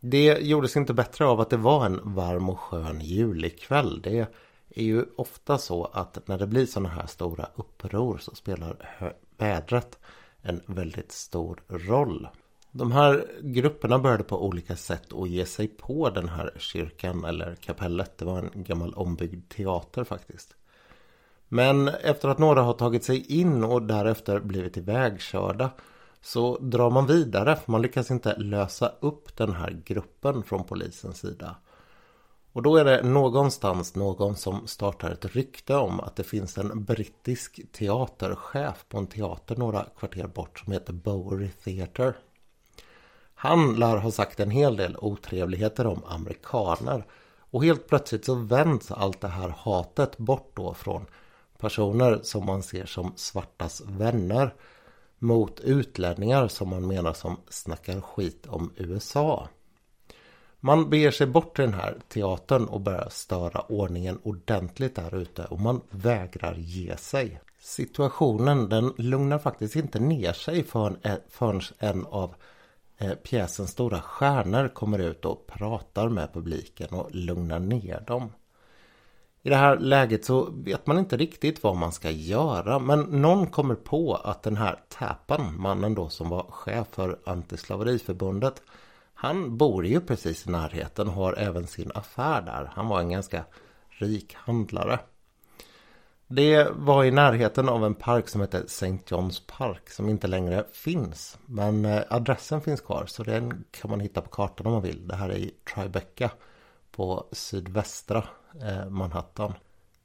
Det 0.00 0.38
gjordes 0.38 0.76
inte 0.76 0.94
bättre 0.94 1.26
av 1.26 1.40
att 1.40 1.50
det 1.50 1.56
var 1.56 1.86
en 1.86 2.14
varm 2.14 2.48
och 2.48 2.60
skön 2.60 3.00
julikväll. 3.00 4.02
Det 4.02 4.26
är 4.68 4.82
ju 4.82 5.04
ofta 5.16 5.58
så 5.58 5.84
att 5.84 6.28
när 6.28 6.38
det 6.38 6.46
blir 6.46 6.66
sådana 6.66 6.88
här 6.88 7.06
stora 7.06 7.48
uppror 7.54 8.18
så 8.18 8.34
spelar 8.34 8.76
vädret 9.36 9.98
en 10.42 10.60
väldigt 10.66 11.12
stor 11.12 11.62
roll. 11.68 12.28
De 12.70 12.92
här 12.92 13.26
grupperna 13.40 13.98
började 13.98 14.24
på 14.24 14.46
olika 14.46 14.76
sätt 14.76 15.12
att 15.12 15.28
ge 15.28 15.46
sig 15.46 15.68
på 15.68 16.10
den 16.10 16.28
här 16.28 16.54
kyrkan 16.58 17.24
eller 17.24 17.54
kapellet. 17.54 18.18
Det 18.18 18.24
var 18.24 18.38
en 18.38 18.50
gammal 18.54 18.94
ombyggd 18.94 19.48
teater 19.48 20.04
faktiskt. 20.04 20.56
Men 21.48 21.88
efter 21.88 22.28
att 22.28 22.38
några 22.38 22.62
har 22.62 22.72
tagit 22.72 23.04
sig 23.04 23.40
in 23.40 23.64
och 23.64 23.82
därefter 23.82 24.40
blivit 24.40 24.76
ivägkörda 24.76 25.70
så 26.20 26.58
drar 26.58 26.90
man 26.90 27.06
vidare 27.06 27.56
för 27.56 27.72
man 27.72 27.82
lyckas 27.82 28.10
inte 28.10 28.36
lösa 28.36 28.92
upp 29.00 29.36
den 29.36 29.52
här 29.52 29.82
gruppen 29.84 30.42
från 30.42 30.64
polisens 30.64 31.18
sida. 31.18 31.56
Och 32.52 32.62
då 32.62 32.76
är 32.76 32.84
det 32.84 33.02
någonstans 33.02 33.94
någon 33.94 34.36
som 34.36 34.66
startar 34.66 35.10
ett 35.10 35.24
rykte 35.24 35.76
om 35.76 36.00
att 36.00 36.16
det 36.16 36.24
finns 36.24 36.58
en 36.58 36.84
brittisk 36.84 37.60
teaterchef 37.72 38.84
på 38.88 38.98
en 38.98 39.06
teater 39.06 39.56
några 39.56 39.84
kvarter 39.98 40.26
bort 40.26 40.58
som 40.58 40.72
heter 40.72 40.92
Bowery 40.92 41.48
Theatre. 41.48 42.14
Han 43.34 43.74
lär 43.74 43.96
ha 43.96 44.10
sagt 44.10 44.40
en 44.40 44.50
hel 44.50 44.76
del 44.76 44.96
otrevligheter 44.96 45.86
om 45.86 46.04
amerikaner 46.04 47.06
och 47.38 47.64
helt 47.64 47.88
plötsligt 47.88 48.24
så 48.24 48.34
vänds 48.34 48.92
allt 48.92 49.20
det 49.20 49.28
här 49.28 49.48
hatet 49.48 50.18
bort 50.18 50.52
då 50.54 50.74
från 50.74 51.06
personer 51.58 52.20
som 52.22 52.46
man 52.46 52.62
ser 52.62 52.86
som 52.86 53.12
svartas 53.16 53.82
vänner 53.86 54.54
mot 55.18 55.60
utlänningar 55.60 56.48
som 56.48 56.68
man 56.68 56.86
menar 56.86 57.12
som 57.12 57.36
snackar 57.48 58.00
skit 58.00 58.46
om 58.46 58.72
USA. 58.76 59.48
Man 60.60 60.90
beger 60.90 61.10
sig 61.10 61.26
bort 61.26 61.56
till 61.56 61.64
den 61.64 61.74
här 61.74 61.96
teatern 62.08 62.64
och 62.64 62.80
börjar 62.80 63.08
störa 63.10 63.60
ordningen 63.60 64.18
ordentligt 64.22 64.94
där 64.94 65.14
ute 65.14 65.44
och 65.44 65.60
man 65.60 65.80
vägrar 65.90 66.54
ge 66.54 66.96
sig. 66.96 67.40
Situationen 67.58 68.68
den 68.68 68.92
lugnar 68.96 69.38
faktiskt 69.38 69.76
inte 69.76 70.00
ner 70.00 70.32
sig 70.32 70.64
förrän, 70.64 70.98
eh, 71.02 71.90
en 71.90 72.06
av 72.06 72.34
eh, 72.98 73.14
pjäsens 73.14 73.70
stora 73.70 74.00
stjärnor 74.00 74.68
kommer 74.68 74.98
ut 74.98 75.24
och 75.24 75.46
pratar 75.46 76.08
med 76.08 76.32
publiken 76.32 76.88
och 76.90 77.14
lugnar 77.14 77.58
ner 77.58 78.00
dem. 78.00 78.32
I 79.46 79.48
det 79.48 79.56
här 79.56 79.78
läget 79.78 80.24
så 80.24 80.50
vet 80.50 80.86
man 80.86 80.98
inte 80.98 81.16
riktigt 81.16 81.62
vad 81.62 81.76
man 81.76 81.92
ska 81.92 82.10
göra 82.10 82.78
men 82.78 83.00
någon 83.00 83.46
kommer 83.46 83.74
på 83.74 84.14
att 84.14 84.42
den 84.42 84.56
här 84.56 84.80
Täpan, 84.88 85.60
mannen 85.60 85.94
då 85.94 86.08
som 86.08 86.28
var 86.28 86.46
chef 86.50 86.86
för 86.90 87.18
Antislaveriförbundet 87.26 88.62
han 89.14 89.56
bor 89.56 89.86
ju 89.86 90.00
precis 90.00 90.46
i 90.46 90.50
närheten 90.50 91.08
och 91.08 91.14
har 91.14 91.32
även 91.32 91.66
sin 91.66 91.90
affär 91.94 92.42
där. 92.42 92.70
Han 92.74 92.88
var 92.88 93.00
en 93.00 93.10
ganska 93.10 93.44
rik 93.88 94.34
handlare. 94.34 94.98
Det 96.26 96.68
var 96.72 97.04
i 97.04 97.10
närheten 97.10 97.68
av 97.68 97.84
en 97.84 97.94
park 97.94 98.28
som 98.28 98.40
heter 98.40 98.64
St. 98.64 98.98
John's 99.06 99.42
Park 99.46 99.90
som 99.90 100.08
inte 100.08 100.26
längre 100.26 100.64
finns. 100.72 101.38
Men 101.46 101.84
eh, 101.84 102.02
adressen 102.08 102.60
finns 102.60 102.80
kvar 102.80 103.04
så 103.06 103.22
den 103.22 103.64
kan 103.70 103.90
man 103.90 104.00
hitta 104.00 104.20
på 104.20 104.28
kartan 104.28 104.66
om 104.66 104.72
man 104.72 104.82
vill. 104.82 105.08
Det 105.08 105.16
här 105.16 105.28
är 105.28 105.38
i 105.38 105.54
Tribeca 105.74 106.30
på 106.90 107.26
sydvästra 107.32 108.24
Eh, 108.62 108.88
Manhattan. 108.88 109.52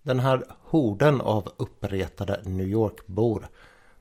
Den 0.02 0.20
här 0.20 0.44
horden 0.62 1.22
av 1.22 1.52
uppretade 1.58 2.42
New 2.46 2.68
York-bor 2.68 3.48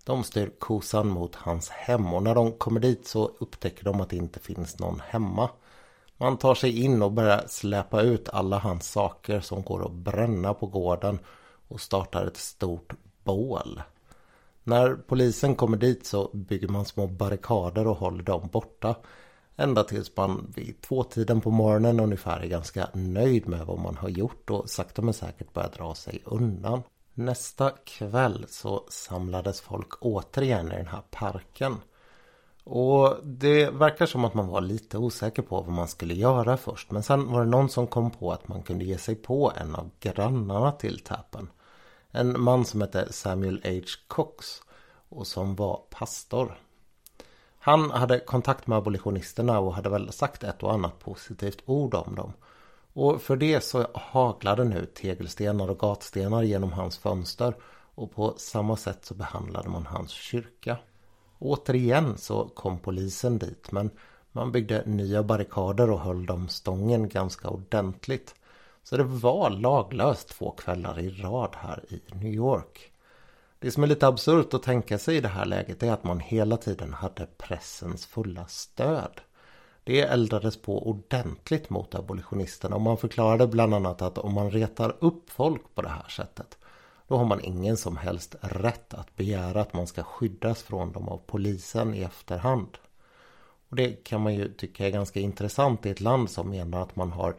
de 0.05 0.25
styr 0.25 0.51
kosan 0.59 1.09
mot 1.09 1.35
hans 1.35 1.69
hem 1.69 2.15
och 2.15 2.23
när 2.23 2.35
de 2.35 2.53
kommer 2.53 2.81
dit 2.81 3.07
så 3.07 3.31
upptäcker 3.39 3.85
de 3.85 4.01
att 4.01 4.11
det 4.11 4.17
inte 4.17 4.41
finns 4.41 4.79
någon 4.79 5.01
hemma. 5.01 5.51
Man 6.17 6.37
tar 6.37 6.55
sig 6.55 6.85
in 6.85 7.03
och 7.03 7.13
börjar 7.13 7.45
släpa 7.47 8.03
ut 8.03 8.29
alla 8.29 8.59
hans 8.59 8.91
saker 8.91 9.41
som 9.41 9.63
går 9.63 9.87
att 9.87 9.93
bränna 9.93 10.55
på 10.55 10.67
gården 10.67 11.19
och 11.69 11.81
startar 11.81 12.27
ett 12.27 12.37
stort 12.37 12.93
bål. 13.25 13.83
När 14.65 14.95
polisen 14.95 15.55
kommer 15.55 15.77
dit 15.77 16.07
så 16.07 16.31
bygger 16.33 16.69
man 16.69 16.85
små 16.85 17.07
barrikader 17.07 17.87
och 17.87 17.97
håller 17.97 18.23
dem 18.23 18.49
borta. 18.53 18.95
Ända 19.57 19.85
tills 19.85 20.17
man 20.17 20.53
vid 20.57 20.81
tvåtiden 20.81 21.41
på 21.41 21.51
morgonen 21.51 22.01
ungefär 22.01 22.41
är 22.41 22.47
ganska 22.47 22.89
nöjd 22.95 23.49
med 23.49 23.67
vad 23.67 23.79
man 23.79 23.97
har 23.97 24.09
gjort 24.09 24.51
och 24.51 24.71
sakta 24.71 25.03
men 25.03 25.15
säkert 25.15 25.53
börjar 25.53 25.71
dra 25.77 25.95
sig 25.95 26.23
undan. 26.25 26.83
Nästa 27.15 27.71
kväll 27.71 28.47
så 28.49 28.85
samlades 28.89 29.61
folk 29.61 29.89
återigen 30.01 30.73
i 30.73 30.77
den 30.77 30.87
här 30.87 31.03
parken. 31.11 31.77
Och 32.65 33.17
det 33.25 33.71
verkar 33.71 34.07
som 34.07 34.25
att 34.25 34.35
man 34.35 34.49
var 34.49 34.61
lite 34.61 34.99
osäker 34.99 35.43
på 35.43 35.61
vad 35.61 35.75
man 35.75 35.89
skulle 35.89 36.15
göra 36.15 36.57
först. 36.57 36.91
Men 36.91 37.03
sen 37.03 37.33
var 37.33 37.45
det 37.45 37.51
någon 37.51 37.69
som 37.69 37.87
kom 37.87 38.11
på 38.11 38.33
att 38.33 38.49
man 38.49 38.63
kunde 38.63 38.85
ge 38.85 38.99
sig 38.99 39.15
på 39.15 39.53
en 39.57 39.75
av 39.75 39.91
grannarna 40.01 40.73
till 40.73 40.99
Tappen. 40.99 41.51
En 42.11 42.41
man 42.41 42.65
som 42.65 42.81
hette 42.81 43.13
Samuel 43.13 43.61
H. 43.65 43.81
Cox 44.07 44.63
och 45.09 45.27
som 45.27 45.57
var 45.57 45.81
pastor. 45.91 46.59
Han 47.63 47.91
hade 47.91 48.21
kontakt 48.21 48.67
med 48.67 48.79
abolitionisterna 48.79 49.59
och 49.59 49.75
hade 49.75 49.89
väl 49.89 50.13
sagt 50.13 50.45
ett 50.45 50.63
och 50.63 50.73
annat 50.73 50.99
positivt 50.99 51.63
ord 51.67 51.95
om 51.95 52.15
dem. 52.15 52.33
Och 52.93 53.23
för 53.23 53.37
det 53.37 53.61
så 53.61 53.87
haglade 53.95 54.65
nu 54.65 54.87
tegelstenar 54.87 55.71
och 55.71 55.79
gatstenar 55.79 56.43
genom 56.43 56.73
hans 56.73 56.99
fönster 56.99 57.55
och 57.95 58.13
på 58.13 58.35
samma 58.37 58.77
sätt 58.77 59.05
så 59.05 59.15
behandlade 59.15 59.69
man 59.69 59.87
hans 59.87 60.11
kyrka. 60.11 60.77
Återigen 61.39 62.19
så 62.19 62.49
kom 62.49 62.79
polisen 62.79 63.39
dit 63.39 63.73
men 63.73 63.91
man 64.33 64.53
byggde 64.53 64.83
nya 64.87 65.23
barrikader 65.23 65.91
och 65.91 66.01
höll 66.01 66.27
dem 66.27 66.49
stången 66.49 67.09
ganska 67.09 67.49
ordentligt. 67.49 68.35
Så 68.83 68.97
det 68.97 69.05
var 69.05 69.51
laglöst 69.51 70.29
två 70.29 70.51
kvällar 70.51 71.01
i 71.01 71.11
rad 71.11 71.57
här 71.57 71.85
i 71.89 72.01
New 72.15 72.35
York. 72.35 72.93
Det 73.63 73.71
som 73.71 73.83
är 73.83 73.87
lite 73.87 74.07
absurt 74.07 74.55
att 74.55 74.63
tänka 74.63 74.99
sig 74.99 75.17
i 75.17 75.21
det 75.21 75.29
här 75.29 75.47
läget 75.47 75.83
är 75.83 75.93
att 75.93 76.05
man 76.05 76.21
hela 76.21 76.57
tiden 76.57 76.93
hade 76.93 77.27
pressens 77.27 78.07
fulla 78.07 78.47
stöd. 78.47 79.21
Det 79.85 80.01
eldades 80.01 80.63
på 80.63 80.89
ordentligt 80.89 81.71
mot 81.71 81.95
abolitionisterna 81.95 82.77
och 82.77 82.83
man 82.83 82.97
förklarade 82.97 83.47
bland 83.47 83.75
annat 83.75 84.03
att 84.03 84.19
om 84.19 84.35
man 84.35 84.51
retar 84.51 84.97
upp 85.01 85.31
folk 85.31 85.63
på 85.75 85.83
det 85.83 85.89
här 85.89 86.09
sättet 86.09 86.59
då 87.09 87.17
har 87.17 87.25
man 87.25 87.45
ingen 87.45 87.77
som 87.77 87.97
helst 87.97 88.35
rätt 88.41 88.95
att 88.95 89.17
begära 89.17 89.61
att 89.61 89.73
man 89.73 89.87
ska 89.87 90.03
skyddas 90.03 90.63
från 90.63 90.93
dem 90.93 91.09
av 91.09 91.21
polisen 91.27 91.95
i 91.95 92.03
efterhand. 92.03 92.79
Och 93.69 93.77
det 93.77 94.05
kan 94.05 94.21
man 94.21 94.35
ju 94.35 94.53
tycka 94.53 94.87
är 94.87 94.91
ganska 94.91 95.21
intressant 95.21 95.87
i 95.87 95.91
ett 95.91 96.01
land 96.01 96.31
som 96.31 96.51
menar 96.51 96.83
att 96.83 96.97
man 96.97 97.13
har 97.13 97.35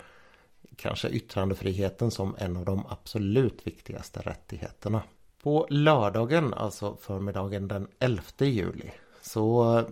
kanske 0.75 1.09
yttrandefriheten 1.09 2.11
som 2.11 2.35
en 2.37 2.57
av 2.57 2.65
de 2.65 2.85
absolut 2.89 3.67
viktigaste 3.67 4.19
rättigheterna. 4.19 5.01
På 5.43 5.67
lördagen, 5.69 6.53
alltså 6.53 6.97
förmiddagen 7.01 7.67
den 7.67 7.87
11 7.99 8.23
juli, 8.39 8.91
så 9.21 9.83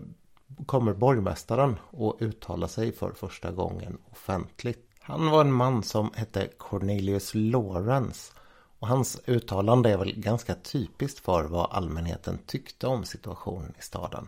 kommer 0.65 0.93
borgmästaren 0.93 1.75
och 1.91 2.17
uttala 2.19 2.67
sig 2.67 2.91
för 2.91 3.11
första 3.11 3.51
gången 3.51 3.97
offentligt. 4.11 4.89
Han 5.01 5.29
var 5.29 5.41
en 5.41 5.53
man 5.53 5.83
som 5.83 6.11
hette 6.15 6.47
Cornelius 6.57 7.31
Lawrence 7.33 8.33
och 8.79 8.87
hans 8.87 9.21
uttalande 9.25 9.89
är 9.89 9.97
väl 9.97 10.13
ganska 10.15 10.55
typiskt 10.55 11.19
för 11.19 11.43
vad 11.43 11.71
allmänheten 11.71 12.39
tyckte 12.45 12.87
om 12.87 13.05
situationen 13.05 13.73
i 13.79 13.81
staden. 13.81 14.27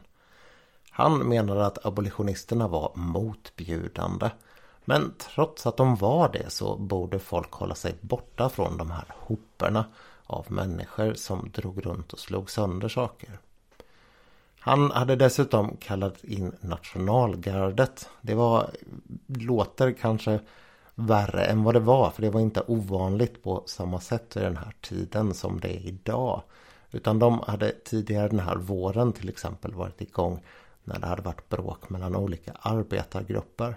Han 0.90 1.18
menade 1.18 1.66
att 1.66 1.86
abolitionisterna 1.86 2.68
var 2.68 2.92
motbjudande. 2.96 4.30
Men 4.86 5.13
trots 5.18 5.66
att 5.66 5.78
de 5.78 5.96
var 5.96 6.30
det 6.30 6.50
så 6.50 6.78
borde 6.78 7.20
folk 7.20 7.51
hålla 7.51 7.75
sig 7.75 7.96
borta 8.01 8.50
från 8.50 8.78
de 8.78 8.92
här 8.92 9.06
hopperna 9.10 9.86
av 10.32 10.52
människor 10.52 11.14
som 11.14 11.52
drog 11.54 11.86
runt 11.86 12.14
och 12.14 12.20
slog 12.20 12.52
sönder 12.52 12.90
saker. 12.90 13.40
Han 14.60 14.92
hade 14.92 15.16
dessutom 15.16 15.78
kallat 15.78 16.24
in 16.24 16.56
nationalgardet. 16.62 18.10
Det 18.22 18.36
var, 18.36 18.70
låter 19.28 19.92
kanske 19.92 20.40
värre 20.96 21.44
än 21.44 21.64
vad 21.64 21.76
det 21.76 21.80
var. 21.80 22.10
För 22.10 22.22
det 22.22 22.30
var 22.30 22.42
inte 22.42 22.64
ovanligt 22.68 23.44
på 23.44 23.64
samma 23.66 24.00
sätt 24.00 24.38
i 24.38 24.40
den 24.40 24.58
här 24.58 24.74
tiden 24.82 25.34
som 25.34 25.60
det 25.60 25.78
är 25.78 25.88
idag. 25.88 26.42
Utan 26.92 27.20
de 27.20 27.40
hade 27.40 27.72
tidigare 27.72 28.28
den 28.28 28.40
här 28.40 28.56
våren 28.56 29.14
till 29.14 29.30
exempel 29.30 29.74
varit 29.74 30.02
igång 30.02 30.44
när 30.84 31.00
det 31.00 31.08
hade 31.08 31.22
varit 31.22 31.50
bråk 31.50 31.90
mellan 31.90 32.16
olika 32.16 32.54
arbetargrupper. 32.62 33.76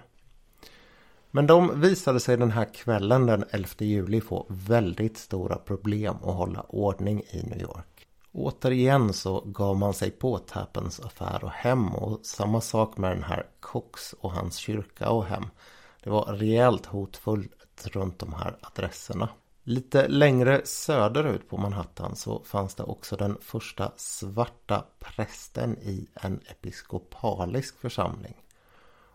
Men 1.37 1.47
de 1.47 1.81
visade 1.81 2.21
sig 2.21 2.37
den 2.37 2.51
här 2.51 2.75
kvällen 2.75 3.27
den 3.27 3.45
11 3.51 3.69
juli 3.79 4.21
få 4.21 4.47
väldigt 4.49 5.19
stora 5.19 5.57
problem 5.57 6.15
att 6.15 6.35
hålla 6.35 6.61
ordning 6.61 7.23
i 7.31 7.43
New 7.43 7.61
York. 7.61 8.07
Återigen 8.33 9.13
så 9.13 9.41
gav 9.41 9.77
man 9.77 9.95
sig 9.95 10.11
på 10.11 10.39
Tappens 10.39 11.01
affär 11.01 11.45
och 11.45 11.51
hem 11.51 11.95
och 11.95 12.27
samma 12.27 12.61
sak 12.61 12.97
med 12.97 13.11
den 13.11 13.23
här 13.23 13.47
Cox 13.61 14.13
och 14.13 14.33
hans 14.33 14.57
kyrka 14.57 15.11
och 15.11 15.25
hem. 15.25 15.45
Det 16.03 16.11
var 16.11 16.25
rejält 16.25 16.87
hotfullt 16.87 17.87
runt 17.87 18.19
de 18.19 18.33
här 18.35 18.57
adresserna. 18.61 19.29
Lite 19.63 20.09
längre 20.09 20.61
söderut 20.65 21.49
på 21.49 21.57
Manhattan 21.57 22.17
så 22.17 22.45
fanns 22.45 22.75
det 22.75 22.83
också 22.83 23.17
den 23.17 23.39
första 23.41 23.93
svarta 23.97 24.85
prästen 24.99 25.79
i 25.79 26.09
en 26.15 26.41
episkopalisk 26.51 27.81
församling. 27.81 28.44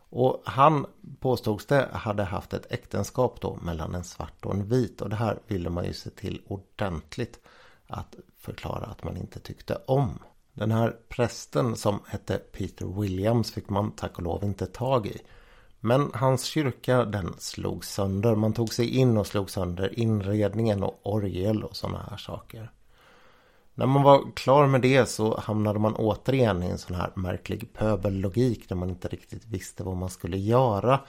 Och 0.09 0.41
han 0.45 0.85
påstods 1.19 1.65
det 1.65 1.89
hade 1.93 2.23
haft 2.23 2.53
ett 2.53 2.71
äktenskap 2.71 3.41
då 3.41 3.59
mellan 3.61 3.95
en 3.95 4.03
svart 4.03 4.45
och 4.45 4.53
en 4.53 4.69
vit 4.69 5.01
och 5.01 5.09
det 5.09 5.15
här 5.15 5.39
ville 5.47 5.69
man 5.69 5.85
ju 5.85 5.93
se 5.93 6.09
till 6.09 6.41
ordentligt 6.47 7.39
att 7.87 8.15
förklara 8.37 8.85
att 8.85 9.03
man 9.03 9.17
inte 9.17 9.39
tyckte 9.39 9.81
om. 9.85 10.19
Den 10.53 10.71
här 10.71 10.95
prästen 11.09 11.75
som 11.75 11.99
hette 12.07 12.37
Peter 12.37 13.01
Williams 13.01 13.51
fick 13.51 13.69
man 13.69 13.91
tack 13.91 14.17
och 14.17 14.23
lov 14.23 14.43
inte 14.43 14.65
tag 14.65 15.07
i. 15.07 15.21
Men 15.79 16.11
hans 16.13 16.43
kyrka 16.43 17.05
den 17.05 17.35
slog 17.37 17.85
sönder. 17.85 18.35
Man 18.35 18.53
tog 18.53 18.73
sig 18.73 18.89
in 18.97 19.17
och 19.17 19.27
slog 19.27 19.49
sönder 19.49 19.99
inredningen 19.99 20.83
och 20.83 20.99
orgel 21.03 21.63
och 21.63 21.75
sådana 21.75 22.05
här 22.09 22.17
saker. 22.17 22.71
När 23.79 23.85
man 23.85 24.03
var 24.03 24.31
klar 24.35 24.67
med 24.67 24.81
det 24.81 25.05
så 25.05 25.39
hamnade 25.39 25.79
man 25.79 25.95
återigen 25.95 26.63
i 26.63 26.67
en 26.67 26.77
sån 26.77 26.95
här 26.95 27.11
märklig 27.15 27.73
pöbellogik 27.73 28.69
där 28.69 28.75
man 28.75 28.89
inte 28.89 29.07
riktigt 29.07 29.45
visste 29.45 29.83
vad 29.83 29.97
man 29.97 30.09
skulle 30.09 30.37
göra. 30.37 30.99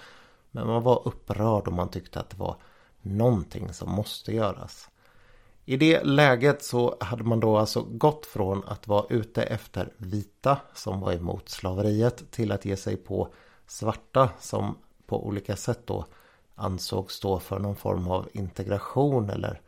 Men 0.50 0.66
man 0.66 0.82
var 0.82 1.08
upprörd 1.08 1.66
och 1.66 1.72
man 1.72 1.88
tyckte 1.88 2.20
att 2.20 2.30
det 2.30 2.36
var 2.36 2.56
någonting 3.02 3.72
som 3.72 3.90
måste 3.90 4.32
göras. 4.32 4.88
I 5.64 5.76
det 5.76 6.04
läget 6.04 6.64
så 6.64 6.96
hade 7.00 7.24
man 7.24 7.40
då 7.40 7.56
alltså 7.56 7.82
gått 7.82 8.26
från 8.26 8.64
att 8.64 8.88
vara 8.88 9.06
ute 9.10 9.42
efter 9.42 9.92
vita 9.96 10.58
som 10.74 11.00
var 11.00 11.12
emot 11.12 11.48
slaveriet 11.48 12.30
till 12.30 12.52
att 12.52 12.64
ge 12.64 12.76
sig 12.76 12.96
på 12.96 13.28
svarta 13.66 14.30
som 14.40 14.78
på 15.06 15.26
olika 15.26 15.56
sätt 15.56 15.86
då 15.86 16.04
ansågs 16.54 17.14
stå 17.14 17.38
för 17.38 17.58
någon 17.58 17.76
form 17.76 18.08
av 18.08 18.28
integration 18.32 19.30
eller 19.30 19.60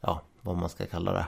ja, 0.00 0.20
vad 0.40 0.56
man 0.56 0.68
ska 0.68 0.86
kalla 0.86 1.12
det. 1.12 1.26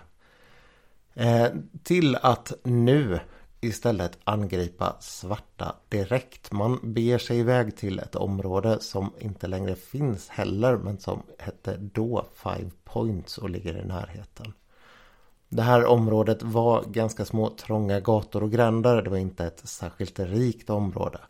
Eh, 1.16 1.48
till 1.82 2.16
att 2.16 2.52
nu 2.64 3.20
istället 3.60 4.18
angripa 4.24 4.96
svarta 5.00 5.76
direkt. 5.88 6.52
Man 6.52 6.80
beger 6.82 7.18
sig 7.18 7.38
iväg 7.38 7.76
till 7.76 7.98
ett 7.98 8.16
område 8.16 8.80
som 8.80 9.12
inte 9.18 9.46
längre 9.46 9.74
finns 9.74 10.28
heller 10.28 10.76
men 10.76 10.98
som 10.98 11.22
hette 11.38 11.76
då 11.76 12.26
Five 12.34 12.70
Points 12.84 13.38
och 13.38 13.50
ligger 13.50 13.78
i 13.78 13.84
närheten. 13.84 14.52
Det 15.48 15.62
här 15.62 15.84
området 15.84 16.42
var 16.42 16.84
ganska 16.84 17.24
små 17.24 17.50
trånga 17.50 18.00
gator 18.00 18.42
och 18.42 18.50
gränder. 18.50 19.02
Det 19.02 19.10
var 19.10 19.16
inte 19.16 19.46
ett 19.46 19.68
särskilt 19.68 20.18
rikt 20.18 20.70
område. 20.70 21.20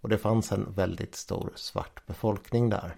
Och 0.00 0.08
det 0.08 0.18
fanns 0.18 0.52
en 0.52 0.72
väldigt 0.72 1.14
stor 1.14 1.52
svart 1.54 2.06
befolkning 2.06 2.70
där. 2.70 2.96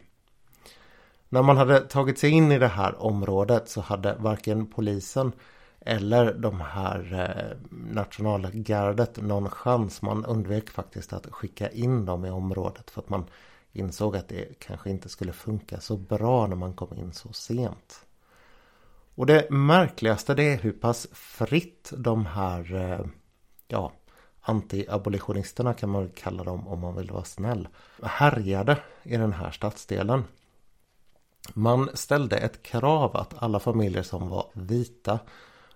När 1.28 1.42
man 1.42 1.56
hade 1.56 1.80
tagit 1.80 2.18
sig 2.18 2.30
in 2.30 2.52
i 2.52 2.58
det 2.58 2.68
här 2.68 3.02
området 3.02 3.68
så 3.68 3.80
hade 3.80 4.14
varken 4.18 4.66
polisen 4.66 5.32
eller 5.80 6.34
de 6.34 6.60
här 6.60 7.12
eh, 7.12 7.70
nationalgardet 7.70 9.22
någon 9.22 9.50
chans. 9.50 10.02
Man 10.02 10.24
undvek 10.24 10.70
faktiskt 10.70 11.12
att 11.12 11.26
skicka 11.26 11.70
in 11.70 12.06
dem 12.06 12.24
i 12.24 12.30
området 12.30 12.90
för 12.90 13.00
att 13.00 13.08
man 13.08 13.24
insåg 13.72 14.16
att 14.16 14.28
det 14.28 14.58
kanske 14.58 14.90
inte 14.90 15.08
skulle 15.08 15.32
funka 15.32 15.80
så 15.80 15.96
bra 15.96 16.46
när 16.46 16.56
man 16.56 16.74
kom 16.74 16.94
in 16.94 17.12
så 17.12 17.32
sent. 17.32 18.06
Och 19.14 19.26
det 19.26 19.50
märkligaste 19.50 20.34
det 20.34 20.52
är 20.52 20.58
hur 20.58 20.72
pass 20.72 21.06
fritt 21.12 21.92
de 21.96 22.26
här 22.26 22.74
eh, 22.74 23.06
ja, 23.68 23.92
anti-abolitionisterna 24.42 25.74
kan 25.74 25.90
man 25.90 26.10
kalla 26.10 26.44
dem 26.44 26.68
om 26.68 26.80
man 26.80 26.96
vill 26.96 27.10
vara 27.10 27.24
snäll, 27.24 27.68
härjade 28.02 28.78
i 29.02 29.16
den 29.16 29.32
här 29.32 29.50
stadsdelen. 29.50 30.24
Man 31.54 31.90
ställde 31.94 32.36
ett 32.36 32.62
krav 32.62 33.16
att 33.16 33.42
alla 33.42 33.60
familjer 33.60 34.02
som 34.02 34.28
var 34.28 34.46
vita 34.52 35.18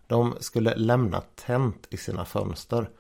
de 0.07 0.35
skulle 0.41 0.75
lämna 0.75 1.21
tänt 1.21 1.87
i 1.91 1.97
sina 1.97 2.25
fönster. 2.25 2.91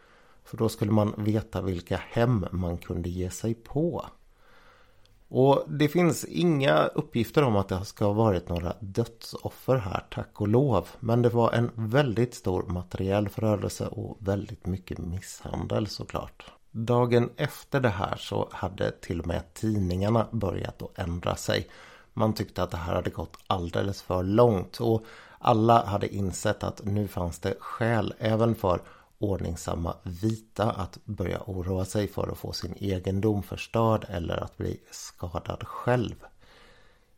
För 0.44 0.56
då 0.56 0.68
skulle 0.68 0.92
man 0.92 1.14
veta 1.16 1.62
vilka 1.62 1.96
hem 1.96 2.46
man 2.50 2.78
kunde 2.78 3.08
ge 3.08 3.30
sig 3.30 3.54
på. 3.54 4.06
Och 5.28 5.64
det 5.68 5.88
finns 5.88 6.24
inga 6.24 6.84
uppgifter 6.84 7.42
om 7.42 7.56
att 7.56 7.68
det 7.68 7.84
ska 7.84 8.04
ha 8.04 8.12
varit 8.12 8.48
några 8.48 8.76
dödsoffer 8.80 9.76
här, 9.76 10.04
tack 10.10 10.40
och 10.40 10.48
lov. 10.48 10.88
Men 11.00 11.22
det 11.22 11.28
var 11.28 11.52
en 11.52 11.70
väldigt 11.74 12.34
stor 12.34 12.62
materiell 12.62 13.28
förödelse 13.28 13.86
och 13.86 14.16
väldigt 14.20 14.66
mycket 14.66 14.98
misshandel 14.98 15.86
såklart. 15.86 16.44
Dagen 16.70 17.30
efter 17.36 17.80
det 17.80 17.88
här 17.88 18.16
så 18.16 18.48
hade 18.52 18.90
till 18.90 19.20
och 19.20 19.26
med 19.26 19.54
tidningarna 19.54 20.26
börjat 20.30 20.82
att 20.82 20.98
ändra 20.98 21.36
sig. 21.36 21.68
Man 22.12 22.34
tyckte 22.34 22.62
att 22.62 22.70
det 22.70 22.76
här 22.76 22.94
hade 22.94 23.10
gått 23.10 23.36
alldeles 23.46 24.02
för 24.02 24.22
långt 24.22 24.80
och 24.80 25.04
alla 25.44 25.84
hade 25.84 26.14
insett 26.14 26.64
att 26.64 26.84
nu 26.84 27.08
fanns 27.08 27.38
det 27.38 27.54
skäl 27.60 28.14
även 28.18 28.54
för 28.54 28.80
ordningsamma 29.18 29.96
vita 30.02 30.70
att 30.70 30.98
börja 31.04 31.40
oroa 31.46 31.84
sig 31.84 32.08
för 32.08 32.28
att 32.32 32.38
få 32.38 32.52
sin 32.52 32.74
egendom 32.78 33.42
förstörd 33.42 34.06
eller 34.08 34.36
att 34.36 34.56
bli 34.56 34.80
skadad 34.90 35.66
själv. 35.66 36.14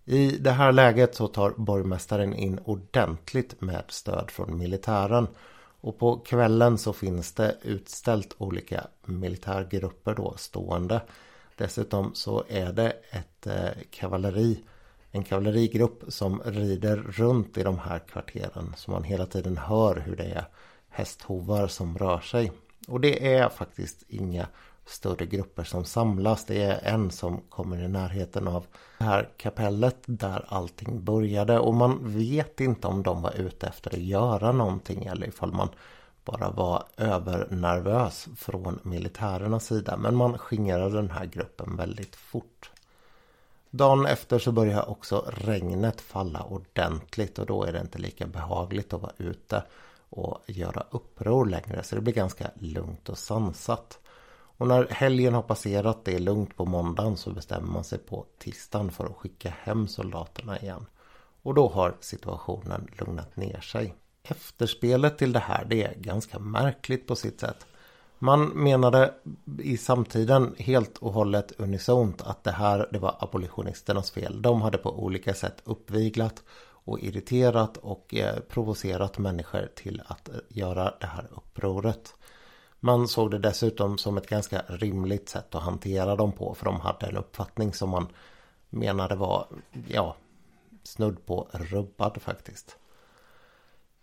I 0.05 0.37
det 0.37 0.51
här 0.51 0.73
läget 0.73 1.15
så 1.15 1.29
tar 1.29 1.51
borgmästaren 1.57 2.35
in 2.35 2.61
ordentligt 2.65 3.61
med 3.61 3.85
stöd 3.89 4.31
från 4.31 4.59
militären. 4.59 5.29
Och 5.81 5.99
på 5.99 6.17
kvällen 6.17 6.79
så 6.79 6.93
finns 6.93 7.33
det 7.33 7.57
utställt 7.63 8.35
olika 8.39 8.87
militärgrupper 9.05 10.15
då 10.15 10.35
stående. 10.37 11.01
Dessutom 11.57 12.15
så 12.15 12.45
är 12.49 12.73
det 12.73 12.97
ett 13.11 13.47
eh, 13.47 13.71
kavalleri, 13.91 14.65
en 15.17 15.25
kavallerigrupp 15.25 16.03
som 16.09 16.43
rider 16.45 16.97
runt 16.97 17.59
i 17.59 17.63
de 17.63 17.79
här 17.79 17.99
kvarteren. 17.99 18.75
Så 18.77 18.91
man 18.91 19.05
hela 19.05 19.27
tiden 19.27 19.57
hör 19.57 19.97
hur 19.97 20.17
det 20.17 20.25
är 20.25 20.45
hästhovar 20.89 21.67
som 21.67 21.99
rör 21.99 22.21
sig. 22.21 22.53
Och 22.89 23.01
det 23.01 23.35
är 23.35 23.49
faktiskt 23.49 24.03
inga 24.09 24.47
större 24.87 25.27
grupper 25.27 25.65
som 25.65 25.85
samlas. 25.85 26.45
Det 26.45 26.63
är 26.63 26.95
en 26.95 27.11
som 27.11 27.41
kommer 27.41 27.83
i 27.83 27.89
närheten 27.89 28.49
av 28.49 28.67
det 28.99 29.05
här 29.05 29.29
kapellet 29.37 29.97
där 30.07 30.45
allting 30.49 31.05
började. 31.05 31.59
Och 31.59 31.75
man 31.75 31.99
vet 32.03 32.61
inte 32.61 32.87
om 32.87 33.03
de 33.03 33.23
var 33.23 33.33
ute 33.37 33.67
efter 33.67 33.91
att 33.91 34.03
göra 34.03 34.53
någonting 34.53 35.05
eller 35.05 35.27
ifall 35.27 35.53
man 35.53 35.69
bara 36.25 36.51
var 36.51 36.85
övernervös 36.97 38.29
från 38.37 38.79
militärernas 38.83 39.67
sida. 39.67 39.97
Men 39.97 40.17
man 40.17 40.39
skingrade 40.39 40.95
den 40.95 41.11
här 41.11 41.27
gruppen 41.27 41.77
väldigt 41.77 42.17
fort. 42.17 42.71
Dagen 43.77 44.07
efter 44.07 44.39
så 44.39 44.53
börjar 44.53 44.91
också 44.91 45.31
regnet 45.37 46.01
falla 46.01 46.43
ordentligt 46.43 47.39
och 47.39 47.47
då 47.47 47.65
är 47.65 47.73
det 47.73 47.81
inte 47.81 47.99
lika 47.99 48.27
behagligt 48.27 48.93
att 48.93 49.03
vara 49.03 49.13
ute 49.19 49.63
och 50.11 50.41
göra 50.47 50.85
uppror 50.91 51.47
längre. 51.47 51.83
Så 51.83 51.95
det 51.95 52.01
blir 52.01 52.15
ganska 52.15 52.51
lugnt 52.55 53.09
och 53.09 53.19
sansat. 53.19 53.99
Och 54.59 54.69
när 54.69 54.89
helgen 54.91 55.35
har 55.35 55.43
passerat, 55.43 56.05
det 56.05 56.15
är 56.15 56.19
lugnt 56.19 56.57
på 56.57 56.65
måndagen, 56.65 57.17
så 57.17 57.31
bestämmer 57.31 57.73
man 57.73 57.85
sig 57.85 57.99
på 57.99 58.27
tisdagen 58.39 58.91
för 58.91 59.05
att 59.05 59.17
skicka 59.17 59.55
hem 59.63 59.89
soldaterna 59.89 60.59
igen. 60.59 60.87
Och 61.43 61.55
då 61.55 61.69
har 61.69 61.97
situationen 62.01 62.89
lugnat 62.99 63.37
ner 63.37 63.61
sig. 63.61 63.95
Efterspelet 64.23 65.19
till 65.19 65.33
det 65.33 65.39
här, 65.39 65.65
det 65.65 65.83
är 65.83 65.95
ganska 65.95 66.39
märkligt 66.39 67.07
på 67.07 67.17
sitt 67.17 67.41
sätt. 67.41 67.67
Man 68.19 68.49
menade 68.49 69.15
i 69.59 69.77
samtiden 69.77 70.55
helt 70.59 70.99
och 70.99 71.13
hållet 71.13 71.53
unisont 71.59 72.23
att 72.23 72.45
det 72.45 72.51
här 72.51 72.89
det 72.93 72.99
var 72.99 73.17
abolitionisternas 73.19 74.11
fel. 74.11 74.43
De 74.43 74.63
hade 74.63 74.79
på 74.79 75.05
olika 75.05 75.35
sätt 75.35 75.63
uppviglat 75.65 76.43
och 76.87 77.01
irriterat 77.01 77.77
och 77.77 78.15
eh, 78.15 78.39
provocerat 78.41 79.19
människor 79.19 79.69
till 79.75 80.03
att 80.07 80.29
eh, 80.29 80.35
göra 80.49 80.95
det 81.01 81.07
här 81.07 81.29
upproret. 81.37 82.15
Man 82.81 83.09
såg 83.09 83.31
det 83.31 83.39
dessutom 83.39 83.99
som 83.99 84.17
ett 84.17 84.29
ganska 84.29 84.63
rimligt 84.67 85.29
sätt 85.29 85.55
att 85.55 85.63
hantera 85.63 86.17
dem 86.17 86.33
på 86.33 86.55
för 86.55 86.65
de 86.65 86.81
hade 86.81 87.07
en 87.07 87.17
uppfattning 87.17 87.73
som 87.73 87.91
man 87.91 88.07
menade 88.71 89.15
var, 89.15 89.47
ja, 89.89 90.17
snudd 90.83 91.27
på 91.27 91.49
rubbad 91.53 92.23
faktiskt. 92.23 92.77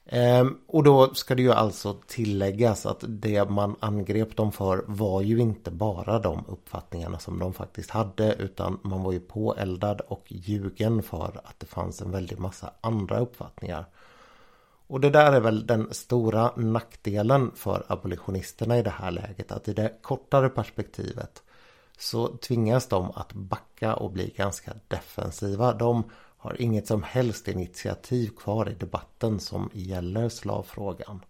Ehm, 0.06 0.58
och 0.68 0.84
då 0.84 1.14
ska 1.14 1.36
det 1.36 1.42
ju 1.42 1.52
alltså 1.52 1.94
tilläggas 2.08 2.86
att 2.86 3.04
det 3.08 3.50
man 3.50 3.76
angrep 3.80 4.36
dem 4.36 4.52
för 4.52 4.84
var 4.88 5.22
ju 5.22 5.40
inte 5.40 5.72
bara 5.72 6.20
de 6.20 6.46
uppfattningarna 6.48 7.20
som 7.20 7.40
de 7.40 7.54
faktiskt 7.54 7.90
hade 7.90 8.34
utan 8.34 8.80
man 8.84 9.04
var 9.04 9.12
ju 9.12 9.20
påeldad 9.20 10.02
och 10.02 10.24
ljugen 10.28 11.04
för 11.04 11.42
att 11.44 11.60
det 11.60 11.66
fanns 11.66 12.02
en 12.02 12.12
väldig 12.12 12.40
massa 12.40 12.74
andra 12.82 13.20
uppfattningar. 13.20 13.86
Och 14.88 15.00
det 15.00 15.10
där 15.10 15.34
är 15.34 15.40
väl 15.40 15.68
den 15.68 15.88
stora 15.92 16.52
nackdelen 16.56 17.52
för 17.56 17.86
abolitionisterna 17.88 18.78
i 18.78 18.82
det 18.82 18.90
här 18.90 19.12
läget 19.12 19.52
att 19.52 19.68
i 19.68 19.74
det 19.74 19.94
kortare 20.02 20.50
perspektivet 20.50 21.44
så 21.98 22.28
tvingas 22.28 22.88
de 22.88 23.12
att 23.12 23.34
backa 23.34 23.96
och 23.96 24.12
bli 24.12 24.34
ganska 24.38 24.74
defensiva. 24.88 25.74
De 25.74 26.04
har 26.44 26.62
inget 26.62 26.88
som 26.88 27.04
helst 27.04 27.48
initiativ 27.48 28.30
kvar 28.38 28.70
i 28.70 28.74
debatten 28.74 29.40
som 29.40 29.70
gäller 29.74 30.30
slavfrågan. 30.30 31.26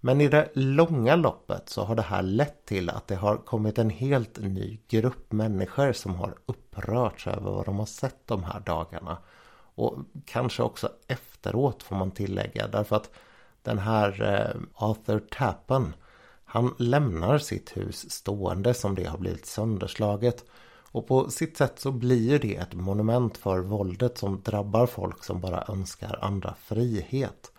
Men 0.00 0.20
i 0.20 0.28
det 0.28 0.50
långa 0.54 1.16
loppet 1.16 1.68
så 1.68 1.84
har 1.84 1.94
det 1.94 2.02
här 2.02 2.22
lett 2.22 2.66
till 2.66 2.90
att 2.90 3.08
det 3.08 3.14
har 3.14 3.36
kommit 3.36 3.78
en 3.78 3.90
helt 3.90 4.38
ny 4.38 4.78
grupp 4.88 5.32
människor 5.32 5.92
som 5.92 6.14
har 6.14 6.34
upprörts 6.46 7.26
över 7.26 7.50
vad 7.50 7.64
de 7.64 7.78
har 7.78 7.86
sett 7.86 8.26
de 8.26 8.44
här 8.44 8.60
dagarna. 8.60 9.18
Och 9.74 9.98
kanske 10.24 10.62
också 10.62 10.92
efteråt 11.08 11.82
får 11.82 11.96
man 11.96 12.10
tillägga 12.10 12.66
därför 12.66 12.96
att 12.96 13.10
den 13.62 13.78
här 13.78 14.22
eh, 14.22 14.60
Arthur 14.74 15.20
Tappen 15.20 15.94
han 16.44 16.74
lämnar 16.78 17.38
sitt 17.38 17.76
hus 17.76 18.10
stående 18.10 18.74
som 18.74 18.94
det 18.94 19.04
har 19.04 19.18
blivit 19.18 19.46
sönderslaget 19.46 20.44
och 20.92 21.06
på 21.06 21.30
sitt 21.30 21.56
sätt 21.56 21.78
så 21.78 21.90
blir 21.92 22.38
det 22.38 22.56
ett 22.56 22.74
monument 22.74 23.36
för 23.36 23.58
våldet 23.58 24.18
som 24.18 24.42
drabbar 24.42 24.86
folk 24.86 25.24
som 25.24 25.40
bara 25.40 25.64
önskar 25.68 26.18
andra 26.22 26.54
frihet. 26.64 27.52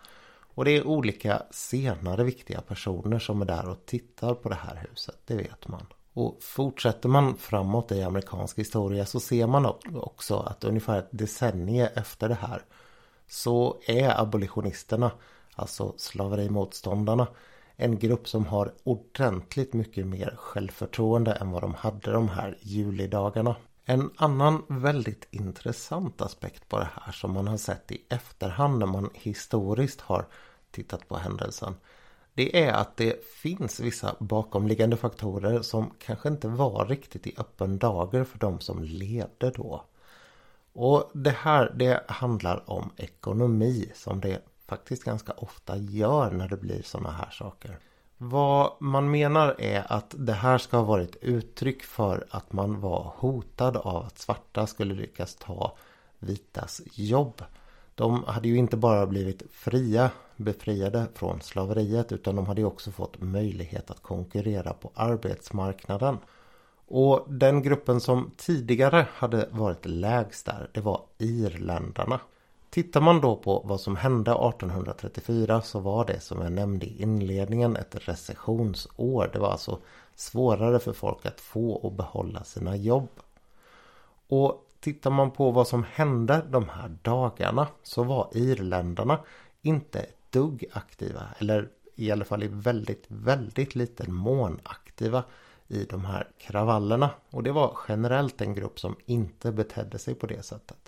Och 0.54 0.64
det 0.64 0.70
är 0.70 0.86
olika 0.86 1.42
senare 1.50 2.24
viktiga 2.24 2.60
personer 2.60 3.18
som 3.18 3.42
är 3.42 3.46
där 3.46 3.68
och 3.68 3.86
tittar 3.86 4.34
på 4.34 4.48
det 4.48 4.54
här 4.54 4.86
huset, 4.90 5.18
det 5.26 5.36
vet 5.36 5.68
man. 5.68 5.86
Och 6.12 6.38
fortsätter 6.42 7.08
man 7.08 7.36
framåt 7.36 7.92
i 7.92 8.02
amerikansk 8.02 8.58
historia 8.58 9.06
så 9.06 9.20
ser 9.20 9.46
man 9.46 9.66
också 9.94 10.36
att 10.36 10.64
ungefär 10.64 10.98
ett 10.98 11.08
decennium 11.10 11.88
efter 11.94 12.28
det 12.28 12.34
här 12.34 12.62
så 13.28 13.80
är 13.86 14.20
abolitionisterna, 14.20 15.10
alltså 15.54 15.94
slaverimotståndarna, 15.96 17.26
en 17.76 17.98
grupp 17.98 18.28
som 18.28 18.46
har 18.46 18.72
ordentligt 18.84 19.72
mycket 19.72 20.06
mer 20.06 20.34
självförtroende 20.36 21.32
än 21.32 21.50
vad 21.50 21.62
de 21.62 21.74
hade 21.74 22.12
de 22.12 22.28
här 22.28 22.58
julidagarna. 22.60 23.56
En 23.84 24.10
annan 24.16 24.62
väldigt 24.68 25.28
intressant 25.30 26.20
aspekt 26.20 26.68
på 26.68 26.78
det 26.78 26.88
här 26.94 27.12
som 27.12 27.32
man 27.32 27.48
har 27.48 27.56
sett 27.56 27.92
i 27.92 28.02
efterhand 28.08 28.78
när 28.78 28.86
man 28.86 29.10
historiskt 29.14 30.00
har 30.00 30.26
tittat 30.70 31.08
på 31.08 31.16
händelsen. 31.16 31.74
Det 32.34 32.64
är 32.64 32.72
att 32.72 32.96
det 32.96 33.24
finns 33.24 33.80
vissa 33.80 34.16
bakomliggande 34.20 34.96
faktorer 34.96 35.62
som 35.62 35.90
kanske 35.98 36.28
inte 36.28 36.48
var 36.48 36.86
riktigt 36.86 37.26
i 37.26 37.34
öppen 37.38 37.78
dager 37.78 38.24
för 38.24 38.38
de 38.38 38.60
som 38.60 38.82
levde 38.82 39.50
då. 39.50 39.84
Och 40.72 41.10
det 41.14 41.36
här 41.38 41.72
det 41.76 42.04
handlar 42.08 42.70
om 42.70 42.90
ekonomi 42.96 43.92
som 43.94 44.20
det 44.20 44.40
faktiskt 44.66 45.04
ganska 45.04 45.32
ofta 45.32 45.76
gör 45.76 46.30
när 46.30 46.48
det 46.48 46.56
blir 46.56 46.82
sådana 46.82 47.10
här 47.10 47.30
saker. 47.30 47.78
Vad 48.18 48.72
man 48.80 49.10
menar 49.10 49.54
är 49.58 49.92
att 49.92 50.14
det 50.18 50.32
här 50.32 50.58
ska 50.58 50.76
ha 50.76 50.84
varit 50.84 51.16
uttryck 51.16 51.82
för 51.82 52.26
att 52.30 52.52
man 52.52 52.80
var 52.80 53.12
hotad 53.16 53.76
av 53.76 53.96
att 53.96 54.18
svarta 54.18 54.66
skulle 54.66 54.94
lyckas 54.94 55.34
ta 55.34 55.76
vitas 56.18 56.80
jobb. 56.92 57.42
De 57.94 58.24
hade 58.24 58.48
ju 58.48 58.56
inte 58.56 58.76
bara 58.76 59.06
blivit 59.06 59.42
fria, 59.50 60.10
befriade 60.36 61.06
från 61.14 61.40
slaveriet 61.40 62.12
utan 62.12 62.36
de 62.36 62.46
hade 62.46 62.60
ju 62.60 62.66
också 62.66 62.90
fått 62.90 63.20
möjlighet 63.20 63.90
att 63.90 64.02
konkurrera 64.02 64.72
på 64.72 64.90
arbetsmarknaden. 64.94 66.18
Och 66.86 67.24
den 67.28 67.62
gruppen 67.62 68.00
som 68.00 68.30
tidigare 68.36 69.06
hade 69.14 69.48
varit 69.50 69.86
lägst 69.86 70.46
där, 70.46 70.70
det 70.72 70.80
var 70.80 71.02
irländarna. 71.18 72.20
Tittar 72.74 73.00
man 73.00 73.20
då 73.20 73.36
på 73.36 73.62
vad 73.64 73.80
som 73.80 73.96
hände 73.96 74.30
1834 74.30 75.62
så 75.62 75.80
var 75.80 76.04
det 76.04 76.20
som 76.20 76.42
jag 76.42 76.52
nämnde 76.52 76.86
i 76.86 77.02
inledningen 77.02 77.76
ett 77.76 78.08
recessionsår. 78.08 79.30
Det 79.32 79.38
var 79.38 79.50
alltså 79.50 79.78
svårare 80.14 80.78
för 80.78 80.92
folk 80.92 81.26
att 81.26 81.40
få 81.40 81.72
och 81.72 81.92
behålla 81.92 82.44
sina 82.44 82.76
jobb. 82.76 83.08
Och 84.28 84.66
tittar 84.80 85.10
man 85.10 85.30
på 85.30 85.50
vad 85.50 85.68
som 85.68 85.84
hände 85.92 86.42
de 86.50 86.68
här 86.68 86.96
dagarna 87.02 87.66
så 87.82 88.02
var 88.02 88.28
irländarna 88.32 89.20
inte 89.62 89.98
ett 89.98 90.16
dugg 90.30 90.64
aktiva. 90.72 91.22
Eller 91.38 91.68
i 91.94 92.10
alla 92.10 92.24
fall 92.24 92.42
i 92.42 92.48
väldigt, 92.50 93.04
väldigt 93.08 93.74
liten 93.74 94.14
mån 94.14 94.60
aktiva 94.62 95.24
i 95.68 95.84
de 95.84 96.04
här 96.04 96.28
kravallerna. 96.38 97.10
Och 97.30 97.42
det 97.42 97.52
var 97.52 97.78
generellt 97.88 98.40
en 98.40 98.54
grupp 98.54 98.80
som 98.80 98.96
inte 99.06 99.52
betedde 99.52 99.98
sig 99.98 100.14
på 100.14 100.26
det 100.26 100.42
sättet. 100.42 100.83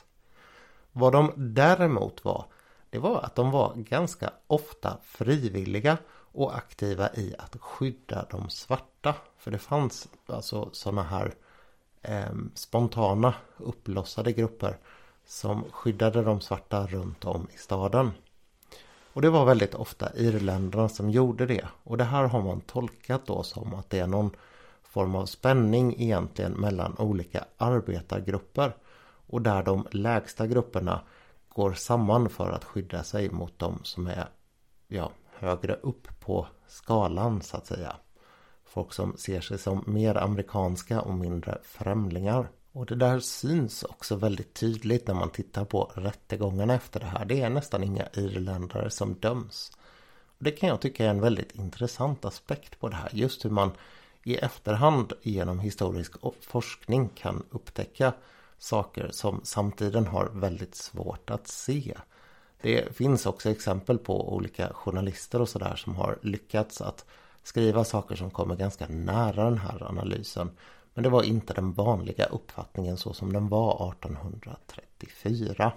Vad 0.99 1.13
de 1.13 1.33
däremot 1.37 2.25
var, 2.25 2.45
det 2.91 2.99
var 2.99 3.21
att 3.23 3.35
de 3.35 3.51
var 3.51 3.75
ganska 3.75 4.31
ofta 4.47 4.99
frivilliga 5.03 5.99
och 6.33 6.57
aktiva 6.57 7.15
i 7.15 7.35
att 7.39 7.57
skydda 7.61 8.27
de 8.31 8.51
svarta. 8.51 9.15
För 9.39 9.51
det 9.51 9.59
fanns 9.59 10.09
alltså 10.27 10.69
sådana 10.73 11.03
här 11.03 11.35
eh, 12.03 12.35
spontana 12.55 13.35
upplossade 13.57 14.33
grupper 14.33 14.77
som 15.27 15.65
skyddade 15.71 16.23
de 16.23 16.41
svarta 16.41 16.87
runt 16.87 17.25
om 17.25 17.49
i 17.55 17.59
staden. 17.59 18.11
Och 19.13 19.23
det 19.23 19.31
var 19.31 19.45
väldigt 19.45 19.75
ofta 19.75 20.17
irländarna 20.17 20.89
som 20.89 21.11
gjorde 21.11 21.47
det. 21.47 21.69
Och 21.83 21.97
det 21.97 22.05
här 22.05 22.25
har 22.25 22.43
man 22.43 22.61
tolkat 22.61 23.27
då 23.27 23.43
som 23.43 23.75
att 23.75 23.91
det 23.91 23.99
är 23.99 24.07
någon 24.07 24.31
form 24.83 25.15
av 25.15 25.27
spänning 25.27 25.95
egentligen 26.03 26.53
mellan 26.53 26.97
olika 26.99 27.45
arbetargrupper 27.57 28.73
och 29.27 29.43
där 29.43 29.62
de 29.62 29.87
lägsta 29.91 30.47
grupperna 30.47 31.01
går 31.49 31.73
samman 31.73 32.29
för 32.29 32.51
att 32.51 32.65
skydda 32.65 33.03
sig 33.03 33.31
mot 33.31 33.59
de 33.59 33.79
som 33.83 34.07
är 34.07 34.29
ja, 34.89 35.12
högre 35.39 35.75
upp 35.75 36.21
på 36.21 36.47
skalan 36.69 37.43
så 37.43 37.57
att 37.57 37.67
säga. 37.67 37.97
Folk 38.65 38.93
som 38.93 39.17
ser 39.17 39.41
sig 39.41 39.59
som 39.59 39.85
mer 39.87 40.15
amerikanska 40.15 41.01
och 41.01 41.15
mindre 41.15 41.59
främlingar. 41.62 42.51
Och 42.73 42.87
det 42.87 42.95
där 42.95 43.21
syns 43.21 43.83
också 43.83 44.17
väldigt 44.17 44.55
tydligt 44.55 45.07
när 45.07 45.15
man 45.15 45.31
tittar 45.31 45.65
på 45.65 45.93
rättegångarna 45.95 46.75
efter 46.75 47.01
det 47.01 47.07
här. 47.07 47.25
Det 47.25 47.41
är 47.41 47.51
nästan 47.51 47.85
inga 47.85 48.09
irländare 48.12 48.91
som 48.91 49.15
döms. 49.15 49.73
Och 50.39 50.45
det 50.45 50.51
kan 50.51 50.69
jag 50.69 50.81
tycka 50.81 51.05
är 51.05 51.09
en 51.09 51.21
väldigt 51.21 51.55
intressant 51.55 52.25
aspekt 52.25 52.81
på 52.81 52.89
det 52.89 52.97
här. 52.97 53.11
Just 53.12 53.45
hur 53.45 53.51
man 53.51 53.71
i 54.23 54.37
efterhand 54.37 55.12
genom 55.23 55.61
historisk 55.61 56.12
forskning 56.41 57.09
kan 57.09 57.43
upptäcka 57.51 58.12
saker 58.59 59.09
som 59.12 59.40
samtiden 59.45 60.07
har 60.07 60.31
väldigt 60.35 60.75
svårt 60.75 61.31
att 61.31 61.49
se. 61.49 61.97
Det 62.62 62.97
finns 62.97 63.27
också 63.27 63.51
exempel 63.51 63.99
på 63.99 64.35
olika 64.35 64.73
journalister 64.73 65.40
och 65.40 65.49
sådär 65.49 65.77
som 65.77 65.97
har 65.97 66.19
lyckats 66.23 66.81
att 66.81 67.05
skriva 67.42 67.85
saker 67.85 68.16
som 68.16 68.31
kommer 68.31 68.57
ganska 68.57 68.87
nära 68.88 69.45
den 69.45 69.59
här 69.59 69.88
analysen. 69.88 70.51
Men 70.95 71.03
det 71.03 71.09
var 71.11 71.23
inte 71.23 71.55
den 71.55 71.73
vanliga 71.73 72.25
uppfattningen 72.25 72.97
så 72.97 73.12
som 73.12 73.33
den 73.33 73.49
var 73.49 73.92
1834. 73.92 75.73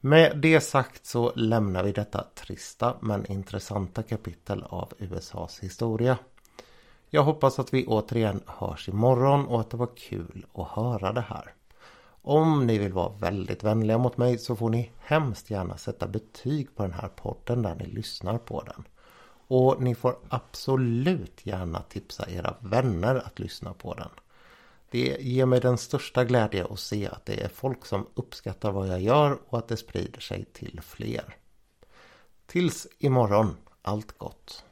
Med 0.00 0.38
det 0.38 0.60
sagt 0.60 1.06
så 1.06 1.32
lämnar 1.34 1.84
vi 1.84 1.92
detta 1.92 2.26
trista 2.34 2.96
men 3.00 3.26
intressanta 3.26 4.02
kapitel 4.02 4.62
av 4.62 4.92
USAs 4.98 5.60
historia. 5.60 6.18
Jag 7.14 7.22
hoppas 7.22 7.58
att 7.58 7.74
vi 7.74 7.86
återigen 7.86 8.40
hörs 8.46 8.88
imorgon 8.88 9.46
och 9.46 9.60
att 9.60 9.70
det 9.70 9.76
var 9.76 9.96
kul 9.96 10.46
att 10.54 10.68
höra 10.68 11.12
det 11.12 11.20
här. 11.20 11.54
Om 12.22 12.66
ni 12.66 12.78
vill 12.78 12.92
vara 12.92 13.12
väldigt 13.12 13.62
vänliga 13.62 13.98
mot 13.98 14.16
mig 14.16 14.38
så 14.38 14.56
får 14.56 14.70
ni 14.70 14.90
hemskt 14.98 15.50
gärna 15.50 15.76
sätta 15.76 16.06
betyg 16.06 16.76
på 16.76 16.82
den 16.82 16.92
här 16.92 17.08
podden 17.08 17.62
där 17.62 17.74
ni 17.74 17.86
lyssnar 17.86 18.38
på 18.38 18.62
den. 18.62 18.84
Och 19.48 19.82
ni 19.82 19.94
får 19.94 20.16
absolut 20.28 21.46
gärna 21.46 21.82
tipsa 21.82 22.30
era 22.30 22.56
vänner 22.60 23.14
att 23.14 23.38
lyssna 23.38 23.74
på 23.74 23.94
den. 23.94 24.10
Det 24.90 25.16
ger 25.20 25.46
mig 25.46 25.60
den 25.60 25.78
största 25.78 26.24
glädje 26.24 26.66
att 26.70 26.80
se 26.80 27.08
att 27.08 27.26
det 27.26 27.42
är 27.42 27.48
folk 27.48 27.86
som 27.86 28.06
uppskattar 28.14 28.72
vad 28.72 28.88
jag 28.88 29.00
gör 29.00 29.38
och 29.48 29.58
att 29.58 29.68
det 29.68 29.76
sprider 29.76 30.20
sig 30.20 30.44
till 30.52 30.80
fler. 30.82 31.36
Tills 32.46 32.86
imorgon, 32.98 33.56
allt 33.82 34.18
gott! 34.18 34.64